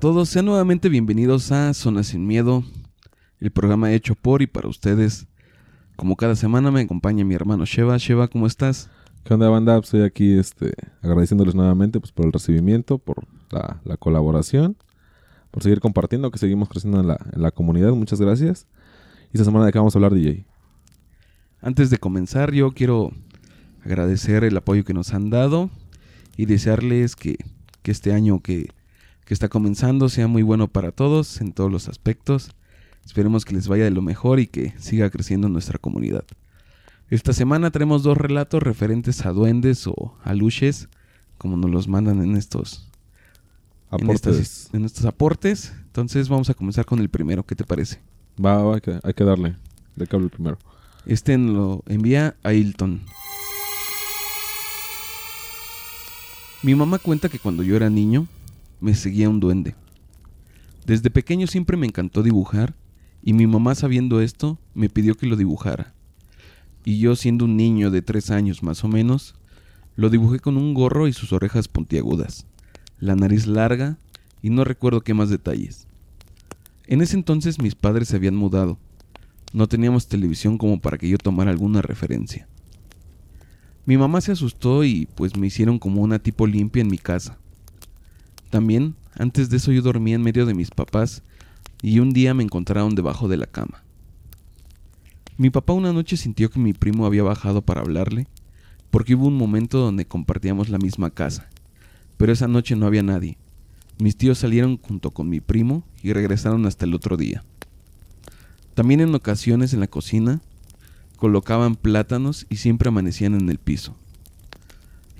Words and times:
Todos, 0.00 0.30
sean 0.30 0.46
nuevamente 0.46 0.88
bienvenidos 0.88 1.52
a 1.52 1.74
Zona 1.74 2.04
Sin 2.04 2.26
Miedo, 2.26 2.64
el 3.38 3.50
programa 3.50 3.92
hecho 3.92 4.14
por 4.14 4.40
y 4.40 4.46
para 4.46 4.66
ustedes. 4.66 5.26
Como 5.94 6.16
cada 6.16 6.36
semana 6.36 6.70
me 6.70 6.80
acompaña 6.80 7.22
mi 7.22 7.34
hermano 7.34 7.66
Sheva. 7.66 7.98
Sheva, 7.98 8.28
¿cómo 8.28 8.46
estás? 8.46 8.88
¿Qué 9.24 9.34
onda, 9.34 9.50
banda? 9.50 9.74
Pues 9.74 9.88
Estoy 9.88 10.04
aquí 10.04 10.38
este, 10.38 10.72
agradeciéndoles 11.02 11.54
nuevamente 11.54 12.00
pues, 12.00 12.12
por 12.12 12.24
el 12.24 12.32
recibimiento, 12.32 12.96
por 12.96 13.26
la, 13.50 13.82
la 13.84 13.98
colaboración, 13.98 14.78
por 15.50 15.62
seguir 15.62 15.80
compartiendo, 15.80 16.30
que 16.30 16.38
seguimos 16.38 16.70
creciendo 16.70 16.98
en 17.00 17.08
la, 17.08 17.18
en 17.34 17.42
la 17.42 17.50
comunidad. 17.50 17.92
Muchas 17.92 18.22
gracias. 18.22 18.68
Y 19.34 19.36
esta 19.36 19.44
semana 19.44 19.66
de 19.66 19.72
qué 19.72 19.78
vamos 19.80 19.94
a 19.94 19.98
hablar, 19.98 20.14
DJ. 20.14 20.46
Antes 21.60 21.90
de 21.90 21.98
comenzar, 21.98 22.52
yo 22.54 22.72
quiero 22.72 23.12
agradecer 23.84 24.44
el 24.44 24.56
apoyo 24.56 24.82
que 24.82 24.94
nos 24.94 25.12
han 25.12 25.28
dado 25.28 25.68
y 26.38 26.46
desearles 26.46 27.16
que, 27.16 27.36
que 27.82 27.90
este 27.90 28.14
año 28.14 28.40
que, 28.40 28.70
que 29.30 29.34
está 29.34 29.48
comenzando 29.48 30.08
sea 30.08 30.26
muy 30.26 30.42
bueno 30.42 30.66
para 30.66 30.90
todos 30.90 31.40
en 31.40 31.52
todos 31.52 31.70
los 31.70 31.86
aspectos. 31.88 32.50
Esperemos 33.06 33.44
que 33.44 33.54
les 33.54 33.68
vaya 33.68 33.84
de 33.84 33.92
lo 33.92 34.02
mejor 34.02 34.40
y 34.40 34.48
que 34.48 34.74
siga 34.80 35.08
creciendo 35.08 35.48
nuestra 35.48 35.78
comunidad. 35.78 36.24
Esta 37.10 37.32
semana 37.32 37.70
tenemos 37.70 38.02
dos 38.02 38.16
relatos 38.18 38.60
referentes 38.60 39.24
a 39.24 39.30
duendes 39.30 39.86
o 39.86 40.16
a 40.24 40.34
luches, 40.34 40.88
como 41.38 41.56
nos 41.56 41.70
los 41.70 41.86
mandan 41.86 42.20
en 42.24 42.34
estos, 42.36 42.90
en, 43.92 44.02
Aportes. 44.02 44.36
estas- 44.36 44.74
en 44.74 44.84
estos 44.84 45.04
aportes. 45.04 45.74
Entonces 45.84 46.28
vamos 46.28 46.50
a 46.50 46.54
comenzar 46.54 46.84
con 46.84 46.98
el 46.98 47.08
primero, 47.08 47.46
¿qué 47.46 47.54
te 47.54 47.62
parece? 47.62 48.00
Va, 48.44 48.60
va, 48.64 48.74
hay 48.74 48.80
que, 48.80 48.98
hay 49.00 49.14
que 49.14 49.22
darle. 49.22 49.54
De 49.94 50.08
cable 50.08 50.28
primero. 50.28 50.58
Este 51.06 51.38
lo 51.38 51.84
envía 51.86 52.34
a 52.42 52.52
Hilton. 52.52 53.00
Mi 56.64 56.74
mamá 56.74 56.98
cuenta 56.98 57.28
que 57.28 57.38
cuando 57.38 57.62
yo 57.62 57.76
era 57.76 57.88
niño 57.88 58.26
me 58.80 58.94
seguía 58.94 59.28
un 59.28 59.40
duende. 59.40 59.74
Desde 60.86 61.10
pequeño 61.10 61.46
siempre 61.46 61.76
me 61.76 61.86
encantó 61.86 62.22
dibujar 62.22 62.74
y 63.22 63.32
mi 63.32 63.46
mamá 63.46 63.74
sabiendo 63.74 64.20
esto 64.20 64.58
me 64.74 64.88
pidió 64.88 65.14
que 65.14 65.26
lo 65.26 65.36
dibujara. 65.36 65.94
Y 66.84 66.98
yo 66.98 67.16
siendo 67.16 67.44
un 67.44 67.56
niño 67.56 67.90
de 67.90 68.02
tres 68.02 68.30
años 68.30 68.62
más 68.62 68.82
o 68.84 68.88
menos, 68.88 69.34
lo 69.96 70.08
dibujé 70.08 70.40
con 70.40 70.56
un 70.56 70.74
gorro 70.74 71.08
y 71.08 71.12
sus 71.12 71.32
orejas 71.32 71.68
puntiagudas, 71.68 72.46
la 72.98 73.16
nariz 73.16 73.46
larga 73.46 73.98
y 74.42 74.50
no 74.50 74.64
recuerdo 74.64 75.02
qué 75.02 75.14
más 75.14 75.28
detalles. 75.28 75.86
En 76.86 77.02
ese 77.02 77.16
entonces 77.16 77.60
mis 77.60 77.74
padres 77.74 78.08
se 78.08 78.16
habían 78.16 78.36
mudado 78.36 78.78
no 79.52 79.66
teníamos 79.66 80.06
televisión 80.06 80.58
como 80.58 80.80
para 80.80 80.96
que 80.96 81.08
yo 81.08 81.18
tomara 81.18 81.50
alguna 81.50 81.82
referencia. 81.82 82.46
Mi 83.84 83.96
mamá 83.96 84.20
se 84.20 84.32
asustó 84.32 84.84
y 84.84 85.08
pues 85.16 85.36
me 85.36 85.48
hicieron 85.48 85.78
como 85.78 86.02
una 86.02 86.20
tipo 86.20 86.46
limpia 86.46 86.82
en 86.82 86.88
mi 86.88 86.98
casa. 86.98 87.38
También, 88.50 88.96
antes 89.14 89.48
de 89.48 89.56
eso 89.56 89.72
yo 89.72 89.80
dormía 89.80 90.16
en 90.16 90.22
medio 90.22 90.44
de 90.44 90.54
mis 90.54 90.70
papás 90.70 91.22
y 91.82 92.00
un 92.00 92.10
día 92.10 92.34
me 92.34 92.42
encontraron 92.42 92.94
debajo 92.94 93.28
de 93.28 93.36
la 93.36 93.46
cama. 93.46 93.82
Mi 95.38 95.50
papá 95.50 95.72
una 95.72 95.92
noche 95.92 96.16
sintió 96.16 96.50
que 96.50 96.58
mi 96.58 96.72
primo 96.74 97.06
había 97.06 97.22
bajado 97.22 97.62
para 97.62 97.80
hablarle, 97.80 98.26
porque 98.90 99.14
hubo 99.14 99.28
un 99.28 99.36
momento 99.36 99.78
donde 99.78 100.04
compartíamos 100.04 100.68
la 100.68 100.78
misma 100.78 101.10
casa, 101.10 101.48
pero 102.16 102.32
esa 102.32 102.48
noche 102.48 102.76
no 102.76 102.86
había 102.86 103.02
nadie. 103.02 103.38
Mis 103.98 104.16
tíos 104.16 104.38
salieron 104.38 104.78
junto 104.78 105.12
con 105.12 105.28
mi 105.28 105.40
primo 105.40 105.84
y 106.02 106.12
regresaron 106.12 106.66
hasta 106.66 106.84
el 106.84 106.94
otro 106.94 107.16
día. 107.16 107.44
También 108.74 109.00
en 109.00 109.14
ocasiones 109.14 109.72
en 109.72 109.80
la 109.80 109.86
cocina 109.86 110.40
colocaban 111.16 111.76
plátanos 111.76 112.46
y 112.50 112.56
siempre 112.56 112.88
amanecían 112.88 113.34
en 113.34 113.48
el 113.48 113.58
piso. 113.58 113.96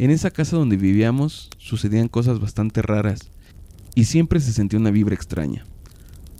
En 0.00 0.10
esa 0.10 0.30
casa 0.30 0.56
donde 0.56 0.78
vivíamos 0.78 1.50
sucedían 1.58 2.08
cosas 2.08 2.40
bastante 2.40 2.80
raras 2.80 3.20
y 3.94 4.06
siempre 4.06 4.40
se 4.40 4.54
sentía 4.54 4.78
una 4.78 4.90
vibra 4.90 5.14
extraña 5.14 5.66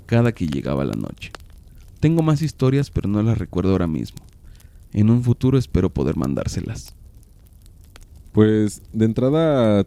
cada 0.07 0.33
que 0.33 0.47
llegaba 0.47 0.83
la 0.87 0.95
noche. 0.95 1.31
Tengo 2.01 2.23
más 2.23 2.41
historias 2.41 2.91
pero 2.91 3.11
no 3.11 3.23
las 3.23 3.37
recuerdo 3.37 3.73
ahora 3.73 3.87
mismo. 3.87 4.17
En 4.95 5.11
un 5.11 5.23
futuro 5.23 5.59
espero 5.59 5.91
poder 5.91 6.17
mandárselas. 6.17 6.95
Pues 8.33 8.81
de 8.95 9.05
entrada 9.05 9.87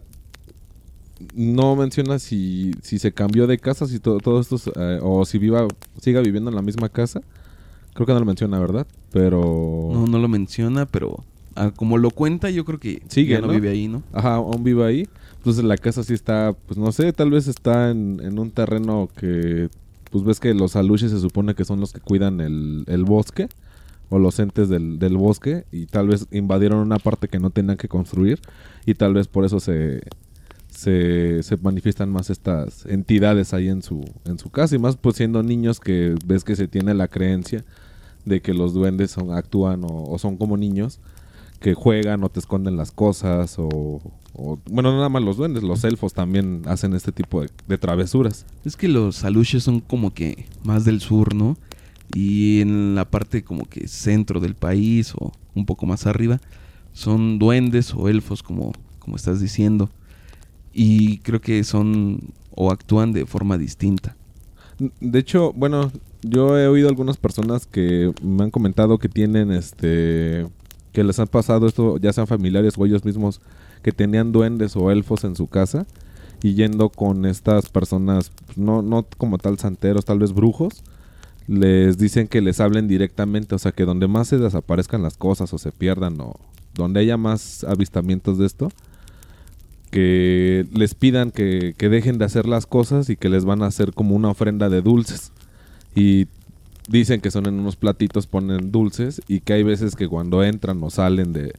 no 1.34 1.74
menciona 1.74 2.20
si, 2.20 2.74
si 2.80 3.00
se 3.00 3.12
cambió 3.12 3.48
de 3.48 3.58
casa, 3.58 3.88
si 3.88 3.98
todo, 3.98 4.18
todo 4.18 4.40
esto, 4.40 4.54
es, 4.54 4.68
eh, 4.68 5.00
o 5.02 5.24
si 5.24 5.38
viva, 5.38 5.66
siga 6.00 6.20
viviendo 6.20 6.48
en 6.48 6.54
la 6.54 6.62
misma 6.62 6.90
casa. 6.90 7.22
Creo 7.92 8.06
que 8.06 8.12
no 8.12 8.20
lo 8.20 8.26
menciona, 8.26 8.56
¿verdad? 8.60 8.86
Pero... 9.10 9.90
No, 9.92 10.06
no 10.06 10.20
lo 10.20 10.28
menciona, 10.28 10.86
pero 10.86 11.24
como 11.76 11.98
lo 11.98 12.10
cuenta 12.10 12.50
yo 12.50 12.64
creo 12.64 12.78
que 12.80 13.02
Sigue, 13.08 13.32
ya 13.34 13.40
no, 13.40 13.46
¿no? 13.48 13.52
vive 13.52 13.70
ahí, 13.70 13.88
¿no? 13.88 14.02
Ajá, 14.12 14.34
aún 14.36 14.64
vive 14.64 14.84
ahí. 14.84 15.08
Entonces 15.36 15.64
la 15.64 15.76
casa 15.76 16.02
sí 16.02 16.14
está, 16.14 16.54
pues 16.66 16.78
no 16.78 16.90
sé, 16.92 17.12
tal 17.12 17.30
vez 17.30 17.48
está 17.48 17.90
en, 17.90 18.20
en 18.22 18.38
un 18.38 18.50
terreno 18.50 19.08
que, 19.16 19.68
pues 20.10 20.24
ves 20.24 20.40
que 20.40 20.54
los 20.54 20.74
aluches 20.76 21.10
se 21.10 21.20
supone 21.20 21.54
que 21.54 21.64
son 21.64 21.80
los 21.80 21.92
que 21.92 22.00
cuidan 22.00 22.40
el, 22.40 22.84
el 22.86 23.04
bosque 23.04 23.48
o 24.08 24.18
los 24.18 24.38
entes 24.38 24.68
del, 24.68 24.98
del 24.98 25.16
bosque 25.16 25.64
y 25.72 25.86
tal 25.86 26.08
vez 26.08 26.26
invadieron 26.30 26.78
una 26.78 26.98
parte 26.98 27.28
que 27.28 27.38
no 27.38 27.50
tenían 27.50 27.76
que 27.76 27.88
construir 27.88 28.40
y 28.86 28.94
tal 28.94 29.12
vez 29.14 29.28
por 29.28 29.44
eso 29.44 29.60
se, 29.60 30.02
se, 30.70 31.42
se 31.42 31.56
manifiestan 31.58 32.10
más 32.10 32.30
estas 32.30 32.86
entidades 32.86 33.54
ahí 33.54 33.68
en 33.68 33.82
su, 33.82 34.04
en 34.24 34.38
su 34.38 34.50
casa 34.50 34.74
y 34.74 34.78
más 34.78 34.96
pues 34.96 35.16
siendo 35.16 35.42
niños 35.42 35.78
que 35.80 36.14
ves 36.26 36.44
que 36.44 36.56
se 36.56 36.68
tiene 36.68 36.94
la 36.94 37.08
creencia 37.08 37.64
de 38.24 38.40
que 38.40 38.54
los 38.54 38.72
duendes 38.72 39.10
son, 39.10 39.30
actúan 39.32 39.84
o- 39.84 40.04
o 40.10 40.18
son 40.18 40.36
como 40.36 40.56
niños 40.56 41.00
que 41.60 41.74
juegan 41.74 42.22
o 42.24 42.28
te 42.28 42.40
esconden 42.40 42.76
las 42.76 42.90
cosas 42.92 43.58
o, 43.58 43.68
o- 44.34 44.58
bueno, 44.70 44.90
no 44.90 44.96
nada 44.98 45.08
más 45.08 45.22
los 45.22 45.36
duendes, 45.36 45.62
los 45.62 45.84
elfos 45.84 46.12
también 46.14 46.62
hacen 46.66 46.94
este 46.94 47.12
tipo 47.12 47.40
de, 47.42 47.48
de 47.68 47.78
travesuras. 47.78 48.46
Es 48.64 48.76
que 48.76 48.88
los 48.88 49.24
aluches 49.24 49.62
son 49.64 49.80
como 49.80 50.12
que 50.12 50.46
más 50.64 50.84
del 50.84 51.00
sur, 51.00 51.34
¿no? 51.34 51.56
Y 52.14 52.60
en 52.60 52.94
la 52.94 53.06
parte 53.10 53.42
como 53.44 53.64
que 53.66 53.88
centro 53.88 54.40
del 54.40 54.54
país 54.54 55.14
o 55.16 55.32
un 55.54 55.64
poco 55.66 55.86
más 55.86 56.06
arriba 56.06 56.40
son 56.92 57.38
duendes 57.38 57.94
o 57.94 58.08
elfos 58.08 58.42
como, 58.42 58.72
como 58.98 59.16
estás 59.16 59.40
diciendo. 59.40 59.90
Y 60.72 61.18
creo 61.18 61.40
que 61.40 61.62
son 61.64 62.32
o 62.50 62.70
actúan 62.70 63.12
de 63.12 63.26
forma 63.26 63.58
distinta. 63.58 64.16
De 65.00 65.18
hecho, 65.20 65.52
bueno, 65.52 65.92
yo 66.22 66.58
he 66.58 66.66
oído 66.66 66.88
algunas 66.88 67.16
personas 67.16 67.66
que 67.66 68.12
me 68.22 68.42
han 68.44 68.50
comentado 68.50 68.98
que 68.98 69.08
tienen 69.08 69.52
este 69.52 70.46
que 70.94 71.04
les 71.04 71.18
han 71.18 71.26
pasado 71.26 71.66
esto, 71.66 71.98
ya 71.98 72.12
sean 72.12 72.28
familiares 72.28 72.74
o 72.78 72.86
ellos 72.86 73.04
mismos 73.04 73.40
que 73.82 73.90
tenían 73.90 74.30
duendes 74.30 74.76
o 74.76 74.90
elfos 74.92 75.24
en 75.24 75.34
su 75.34 75.48
casa 75.48 75.86
y 76.40 76.54
yendo 76.54 76.88
con 76.88 77.26
estas 77.26 77.68
personas, 77.68 78.30
pues, 78.46 78.56
no 78.56 78.80
no 78.80 79.04
como 79.18 79.38
tal 79.38 79.58
santeros, 79.58 80.04
tal 80.04 80.20
vez 80.20 80.32
brujos, 80.32 80.84
les 81.48 81.98
dicen 81.98 82.28
que 82.28 82.40
les 82.40 82.60
hablen 82.60 82.86
directamente, 82.86 83.56
o 83.56 83.58
sea, 83.58 83.72
que 83.72 83.84
donde 83.84 84.06
más 84.06 84.28
se 84.28 84.38
desaparezcan 84.38 85.02
las 85.02 85.16
cosas 85.16 85.52
o 85.52 85.58
se 85.58 85.72
pierdan 85.72 86.20
o 86.20 86.36
donde 86.74 87.00
haya 87.00 87.16
más 87.16 87.64
avistamientos 87.64 88.38
de 88.38 88.46
esto, 88.46 88.70
que 89.90 90.64
les 90.72 90.94
pidan 90.94 91.32
que, 91.32 91.74
que 91.76 91.88
dejen 91.88 92.18
de 92.18 92.24
hacer 92.24 92.46
las 92.46 92.66
cosas 92.66 93.10
y 93.10 93.16
que 93.16 93.28
les 93.28 93.44
van 93.44 93.62
a 93.62 93.66
hacer 93.66 93.94
como 93.94 94.14
una 94.14 94.30
ofrenda 94.30 94.68
de 94.68 94.80
dulces. 94.80 95.32
Y 95.96 96.26
dicen 96.88 97.20
que 97.20 97.30
son 97.30 97.46
en 97.46 97.58
unos 97.58 97.76
platitos, 97.76 98.26
ponen 98.26 98.70
dulces 98.70 99.22
y 99.28 99.40
que 99.40 99.54
hay 99.54 99.62
veces 99.62 99.96
que 99.96 100.08
cuando 100.08 100.42
entran 100.42 100.82
o 100.82 100.90
salen 100.90 101.32
de, 101.32 101.54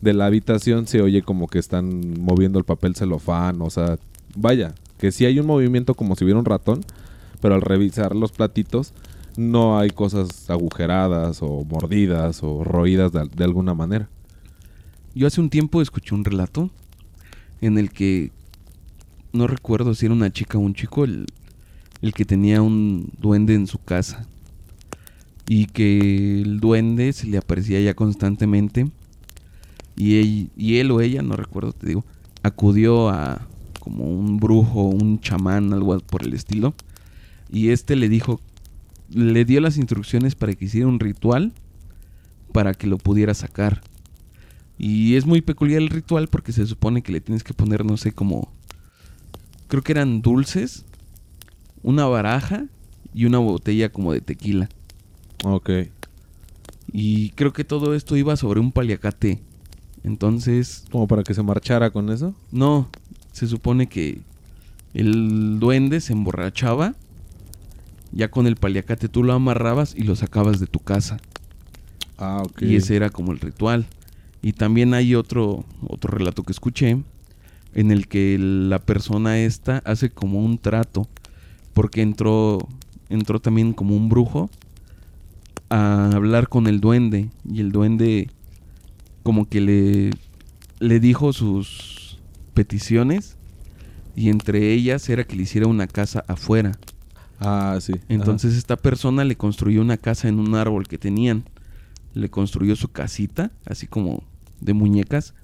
de 0.00 0.12
la 0.14 0.26
habitación 0.26 0.86
se 0.86 1.02
oye 1.02 1.22
como 1.22 1.48
que 1.48 1.58
están 1.58 2.20
moviendo 2.20 2.58
el 2.58 2.64
papel 2.64 2.94
celofán, 2.94 3.60
o 3.60 3.70
sea, 3.70 3.98
vaya, 4.36 4.74
que 4.98 5.12
sí 5.12 5.26
hay 5.26 5.38
un 5.40 5.46
movimiento 5.46 5.94
como 5.94 6.14
si 6.14 6.24
hubiera 6.24 6.38
un 6.38 6.44
ratón, 6.44 6.84
pero 7.40 7.54
al 7.54 7.62
revisar 7.62 8.14
los 8.14 8.32
platitos 8.32 8.92
no 9.36 9.78
hay 9.78 9.90
cosas 9.90 10.50
agujeradas 10.50 11.42
o 11.42 11.64
mordidas 11.64 12.42
o 12.42 12.64
roídas 12.64 13.12
de, 13.12 13.28
de 13.28 13.44
alguna 13.44 13.74
manera. 13.74 14.08
Yo 15.14 15.26
hace 15.26 15.40
un 15.40 15.50
tiempo 15.50 15.82
escuché 15.82 16.14
un 16.14 16.24
relato 16.24 16.70
en 17.60 17.78
el 17.78 17.90
que 17.90 18.30
no 19.32 19.46
recuerdo 19.46 19.94
si 19.94 20.06
era 20.06 20.14
una 20.14 20.32
chica 20.32 20.58
o 20.58 20.60
un 20.60 20.74
chico 20.74 21.04
el, 21.04 21.26
el 22.02 22.12
que 22.12 22.24
tenía 22.24 22.62
un 22.62 23.10
duende 23.18 23.54
en 23.54 23.66
su 23.66 23.78
casa 23.78 24.26
y 25.48 25.66
que 25.66 26.42
el 26.42 26.60
duende 26.60 27.12
se 27.12 27.26
le 27.26 27.38
aparecía 27.38 27.80
ya 27.80 27.94
constantemente 27.94 28.88
y 29.96 30.20
él, 30.20 30.50
y 30.56 30.76
él 30.76 30.90
o 30.92 31.00
ella, 31.00 31.22
no 31.22 31.34
recuerdo, 31.34 31.72
te 31.72 31.88
digo, 31.88 32.04
acudió 32.42 33.08
a 33.08 33.48
como 33.80 34.04
un 34.04 34.36
brujo, 34.36 34.82
un 34.82 35.18
chamán, 35.20 35.72
algo 35.72 35.98
por 36.00 36.22
el 36.22 36.34
estilo 36.34 36.74
y 37.50 37.70
este 37.70 37.96
le 37.96 38.08
dijo, 38.08 38.40
le 39.10 39.44
dio 39.44 39.60
las 39.60 39.78
instrucciones 39.78 40.34
para 40.34 40.52
que 40.52 40.66
hiciera 40.66 40.86
un 40.86 41.00
ritual 41.00 41.52
para 42.52 42.74
que 42.74 42.86
lo 42.86 42.98
pudiera 42.98 43.34
sacar. 43.34 43.82
Y 44.78 45.16
es 45.16 45.26
muy 45.26 45.40
peculiar 45.40 45.82
el 45.82 45.88
ritual 45.88 46.28
porque 46.28 46.52
se 46.52 46.66
supone 46.66 47.02
que 47.02 47.12
le 47.12 47.20
tienes 47.20 47.42
que 47.44 47.54
poner, 47.54 47.84
no 47.84 47.96
sé, 47.96 48.12
como... 48.12 48.52
Creo 49.66 49.82
que 49.82 49.92
eran 49.92 50.22
dulces, 50.22 50.86
una 51.82 52.06
baraja 52.06 52.64
y 53.12 53.26
una 53.26 53.38
botella 53.38 53.90
como 53.90 54.12
de 54.12 54.20
tequila. 54.20 54.68
Ok. 55.44 55.70
Y 56.92 57.30
creo 57.30 57.52
que 57.52 57.64
todo 57.64 57.94
esto 57.94 58.16
iba 58.16 58.36
sobre 58.36 58.60
un 58.60 58.72
paliacate. 58.72 59.40
Entonces, 60.04 60.84
Como 60.90 61.06
para 61.06 61.22
que 61.22 61.34
se 61.34 61.42
marchara 61.42 61.90
con 61.90 62.10
eso. 62.10 62.34
no, 62.50 62.88
se 63.32 63.46
supone 63.46 63.88
que 63.88 64.20
El 64.94 65.58
duende 65.60 66.00
se 66.00 66.12
emborrachaba. 66.12 66.94
Ya 68.10 68.30
con 68.30 68.46
el 68.46 68.56
paliacate 68.56 69.08
tú 69.08 69.22
lo 69.22 69.34
amarrabas 69.34 69.94
y 69.94 70.02
lo 70.02 70.16
sacabas 70.16 70.60
de 70.60 70.66
tu 70.66 70.80
casa. 70.80 71.18
Ah, 72.16 72.42
ok. 72.44 72.62
Y 72.62 72.76
ese 72.76 72.96
era 72.96 73.10
como 73.10 73.32
el 73.32 73.38
ritual. 73.38 73.86
Y 74.40 74.54
también 74.54 74.94
hay 74.94 75.14
otro, 75.14 75.64
otro 75.86 76.16
relato 76.16 76.42
que 76.42 76.52
escuché 76.52 76.96
en 77.74 77.90
el 77.90 78.08
que 78.08 78.38
la 78.38 78.78
persona 78.78 79.38
esta 79.38 79.82
hace 79.84 80.08
como 80.10 80.40
un 80.40 80.58
trato 80.58 81.06
porque 81.74 82.00
entró 82.00 82.66
entró 83.10 83.40
también 83.40 83.72
como 83.74 83.94
un 83.94 84.08
brujo 84.08 84.48
a 85.70 86.10
hablar 86.12 86.48
con 86.48 86.66
el 86.66 86.80
duende 86.80 87.30
y 87.50 87.60
el 87.60 87.72
duende 87.72 88.30
como 89.22 89.48
que 89.48 89.60
le 89.60 90.10
le 90.80 91.00
dijo 91.00 91.32
sus 91.32 92.18
peticiones 92.54 93.36
y 94.14 94.30
entre 94.30 94.72
ellas 94.72 95.08
era 95.08 95.24
que 95.24 95.36
le 95.36 95.42
hiciera 95.42 95.66
una 95.66 95.86
casa 95.86 96.24
afuera. 96.26 96.72
Ah, 97.40 97.78
sí. 97.80 97.94
Entonces 98.08 98.56
esta 98.56 98.76
persona 98.76 99.24
le 99.24 99.36
construyó 99.36 99.80
una 99.80 99.96
casa 99.96 100.28
en 100.28 100.38
un 100.40 100.54
árbol 100.54 100.88
que 100.88 100.98
tenían. 100.98 101.44
Le 102.14 102.28
construyó 102.28 102.74
su 102.74 102.88
casita, 102.88 103.52
así 103.64 103.86
como 103.86 104.24
de 104.60 104.72
muñecas. 104.72 105.34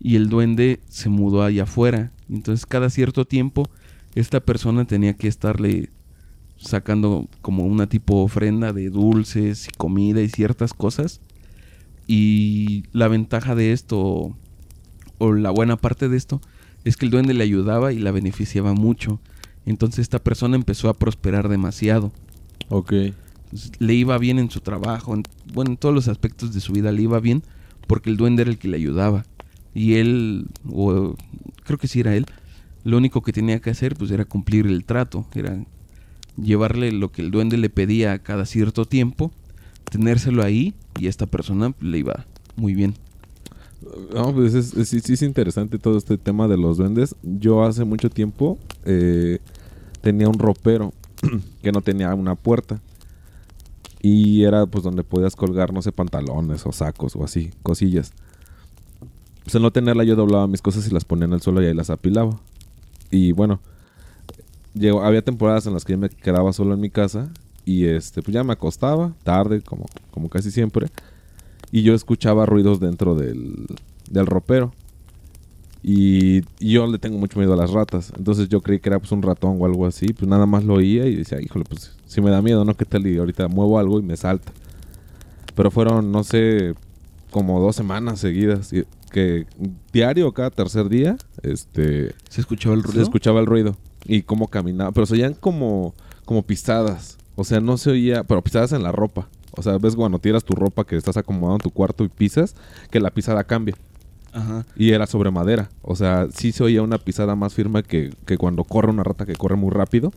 Y 0.00 0.16
el 0.16 0.30
duende 0.30 0.80
se 0.88 1.10
mudó 1.10 1.42
allá 1.42 1.64
afuera. 1.64 2.10
Entonces 2.30 2.64
cada 2.64 2.88
cierto 2.88 3.26
tiempo 3.26 3.68
esta 4.14 4.40
persona 4.40 4.86
tenía 4.86 5.14
que 5.14 5.28
estarle 5.28 5.90
sacando 6.64 7.28
como 7.42 7.64
una 7.64 7.86
tipo 7.88 8.22
ofrenda 8.22 8.72
de 8.72 8.90
dulces 8.90 9.68
y 9.68 9.70
comida 9.76 10.20
y 10.22 10.28
ciertas 10.28 10.74
cosas. 10.74 11.20
Y 12.06 12.84
la 12.92 13.08
ventaja 13.08 13.54
de 13.54 13.72
esto, 13.72 14.34
o 15.18 15.32
la 15.32 15.50
buena 15.50 15.76
parte 15.76 16.08
de 16.08 16.16
esto, 16.16 16.40
es 16.84 16.96
que 16.96 17.06
el 17.06 17.10
duende 17.10 17.34
le 17.34 17.44
ayudaba 17.44 17.92
y 17.92 17.98
la 17.98 18.10
beneficiaba 18.10 18.74
mucho. 18.74 19.20
Entonces 19.66 20.00
esta 20.00 20.18
persona 20.18 20.56
empezó 20.56 20.88
a 20.88 20.94
prosperar 20.94 21.48
demasiado. 21.48 22.12
Ok. 22.68 22.92
Entonces, 23.44 23.72
le 23.78 23.94
iba 23.94 24.18
bien 24.18 24.38
en 24.38 24.50
su 24.50 24.60
trabajo, 24.60 25.14
en, 25.14 25.22
bueno, 25.52 25.72
en 25.72 25.76
todos 25.76 25.94
los 25.94 26.08
aspectos 26.08 26.52
de 26.52 26.60
su 26.60 26.72
vida 26.72 26.92
le 26.92 27.02
iba 27.02 27.20
bien 27.20 27.42
porque 27.86 28.10
el 28.10 28.16
duende 28.16 28.42
era 28.42 28.50
el 28.50 28.58
que 28.58 28.68
le 28.68 28.76
ayudaba. 28.76 29.24
Y 29.74 29.94
él, 29.94 30.46
o 30.70 31.14
creo 31.64 31.78
que 31.78 31.88
sí 31.88 32.00
era 32.00 32.14
él, 32.14 32.26
lo 32.84 32.96
único 32.96 33.22
que 33.22 33.32
tenía 33.32 33.60
que 33.60 33.70
hacer 33.70 33.96
pues 33.96 34.10
era 34.10 34.24
cumplir 34.24 34.66
el 34.66 34.84
trato, 34.84 35.26
era 35.34 35.64
llevarle 36.36 36.92
lo 36.92 37.10
que 37.12 37.22
el 37.22 37.30
duende 37.30 37.56
le 37.56 37.70
pedía 37.70 38.18
cada 38.18 38.46
cierto 38.46 38.84
tiempo, 38.84 39.32
tenérselo 39.90 40.42
ahí 40.42 40.74
y 40.98 41.06
esta 41.06 41.26
persona 41.26 41.74
le 41.80 41.98
iba 41.98 42.26
muy 42.56 42.74
bien. 42.74 42.94
No, 44.14 44.32
pues 44.32 44.54
es, 44.54 44.92
es 44.94 45.22
interesante 45.22 45.78
todo 45.78 45.98
este 45.98 46.16
tema 46.16 46.48
de 46.48 46.56
los 46.56 46.78
duendes. 46.78 47.14
Yo 47.22 47.64
hace 47.64 47.84
mucho 47.84 48.08
tiempo 48.08 48.58
eh, 48.84 49.38
tenía 50.00 50.28
un 50.28 50.38
ropero 50.38 50.92
que 51.62 51.72
no 51.72 51.82
tenía 51.82 52.14
una 52.14 52.34
puerta. 52.34 52.80
Y 54.00 54.44
era 54.44 54.66
pues 54.66 54.84
donde 54.84 55.02
podías 55.02 55.34
colgar, 55.34 55.72
no 55.72 55.80
sé, 55.80 55.90
pantalones 55.90 56.66
o 56.66 56.72
sacos 56.72 57.16
o 57.16 57.24
así, 57.24 57.50
cosillas. 57.62 58.12
Pues 59.44 59.54
al 59.54 59.62
no 59.62 59.70
tenerla 59.70 60.04
yo 60.04 60.14
doblaba 60.14 60.46
mis 60.46 60.62
cosas 60.62 60.86
y 60.86 60.90
las 60.90 61.04
ponía 61.04 61.24
en 61.24 61.32
el 61.32 61.40
suelo 61.40 61.62
y 61.62 61.66
ahí 61.66 61.74
las 61.74 61.90
apilaba. 61.90 62.38
Y 63.10 63.32
bueno, 63.32 63.60
llegó, 64.74 65.02
había 65.02 65.22
temporadas 65.22 65.66
en 65.66 65.74
las 65.74 65.84
que 65.84 65.92
yo 65.92 65.98
me 65.98 66.08
quedaba 66.10 66.52
solo 66.52 66.74
en 66.74 66.80
mi 66.80 66.90
casa 66.90 67.30
y 67.64 67.86
este 67.86 68.22
pues 68.22 68.34
ya 68.34 68.44
me 68.44 68.52
acostaba 68.52 69.12
tarde 69.22 69.62
como, 69.62 69.86
como 70.10 70.28
casi 70.28 70.50
siempre 70.50 70.88
y 71.72 71.82
yo 71.82 71.94
escuchaba 71.94 72.44
ruidos 72.46 72.78
dentro 72.80 73.14
del, 73.14 73.66
del 74.10 74.26
ropero. 74.26 74.72
Y, 75.82 76.38
y 76.60 76.72
yo 76.72 76.86
le 76.86 76.98
tengo 76.98 77.18
mucho 77.18 77.38
miedo 77.38 77.52
a 77.52 77.56
las 77.56 77.70
ratas. 77.70 78.10
Entonces 78.16 78.48
yo 78.48 78.62
creí 78.62 78.78
que 78.80 78.88
era 78.88 78.98
pues 78.98 79.12
un 79.12 79.20
ratón 79.22 79.56
o 79.60 79.66
algo 79.66 79.84
así. 79.86 80.06
Pues 80.14 80.26
nada 80.28 80.46
más 80.46 80.64
lo 80.64 80.74
oía 80.74 81.06
y 81.06 81.14
decía, 81.16 81.42
híjole, 81.42 81.64
pues 81.68 81.92
si 82.06 82.20
me 82.22 82.30
da 82.30 82.40
miedo, 82.40 82.64
¿no? 82.64 82.74
¿Qué 82.74 82.84
tal? 82.86 83.06
Y 83.06 83.18
ahorita 83.18 83.48
muevo 83.48 83.78
algo 83.78 83.98
y 84.00 84.02
me 84.02 84.16
salta. 84.16 84.50
Pero 85.54 85.70
fueron, 85.70 86.10
no 86.10 86.24
sé, 86.24 86.74
como 87.30 87.60
dos 87.60 87.76
semanas 87.76 88.18
seguidas. 88.20 88.72
y- 88.72 88.84
Que 89.10 89.46
diario, 89.92 90.32
cada 90.32 90.50
tercer 90.50 90.88
día, 90.88 91.16
este, 91.42 92.14
¿Se 92.30 92.40
escuchaba 92.40 92.74
el 92.74 92.80
se 92.82 92.86
ruido? 92.88 93.02
escuchaba 93.02 93.40
el 93.40 93.46
ruido. 93.46 93.76
Y 94.06 94.22
cómo 94.22 94.48
caminaba. 94.48 94.92
Pero 94.92 95.06
se 95.06 95.14
oían 95.14 95.34
como, 95.34 95.94
como 96.24 96.42
pisadas. 96.42 97.18
O 97.36 97.44
sea, 97.44 97.60
no 97.60 97.76
se 97.76 97.90
oía, 97.90 98.24
pero 98.24 98.42
pisadas 98.42 98.72
en 98.72 98.82
la 98.82 98.92
ropa. 98.92 99.28
O 99.56 99.62
sea, 99.62 99.78
ves 99.78 99.96
cuando 99.96 100.18
tiras 100.18 100.44
tu 100.44 100.54
ropa 100.54 100.84
que 100.84 100.96
estás 100.96 101.16
acomodado 101.16 101.56
en 101.56 101.60
tu 101.60 101.70
cuarto 101.70 102.04
y 102.04 102.08
pisas, 102.08 102.54
que 102.90 103.00
la 103.00 103.10
pisada 103.10 103.44
cambia. 103.44 103.76
Ajá. 104.32 104.66
Y 104.76 104.90
era 104.90 105.06
sobre 105.06 105.30
madera. 105.30 105.70
O 105.82 105.94
sea, 105.94 106.26
sí 106.34 106.50
se 106.52 106.64
oía 106.64 106.82
una 106.82 106.98
pisada 106.98 107.36
más 107.36 107.54
firme 107.54 107.82
que, 107.84 108.12
que 108.26 108.36
cuando 108.36 108.64
corre 108.64 108.90
una 108.90 109.04
rata 109.04 109.26
que 109.26 109.34
corre 109.34 109.56
muy 109.56 109.70
rápido. 109.70 110.12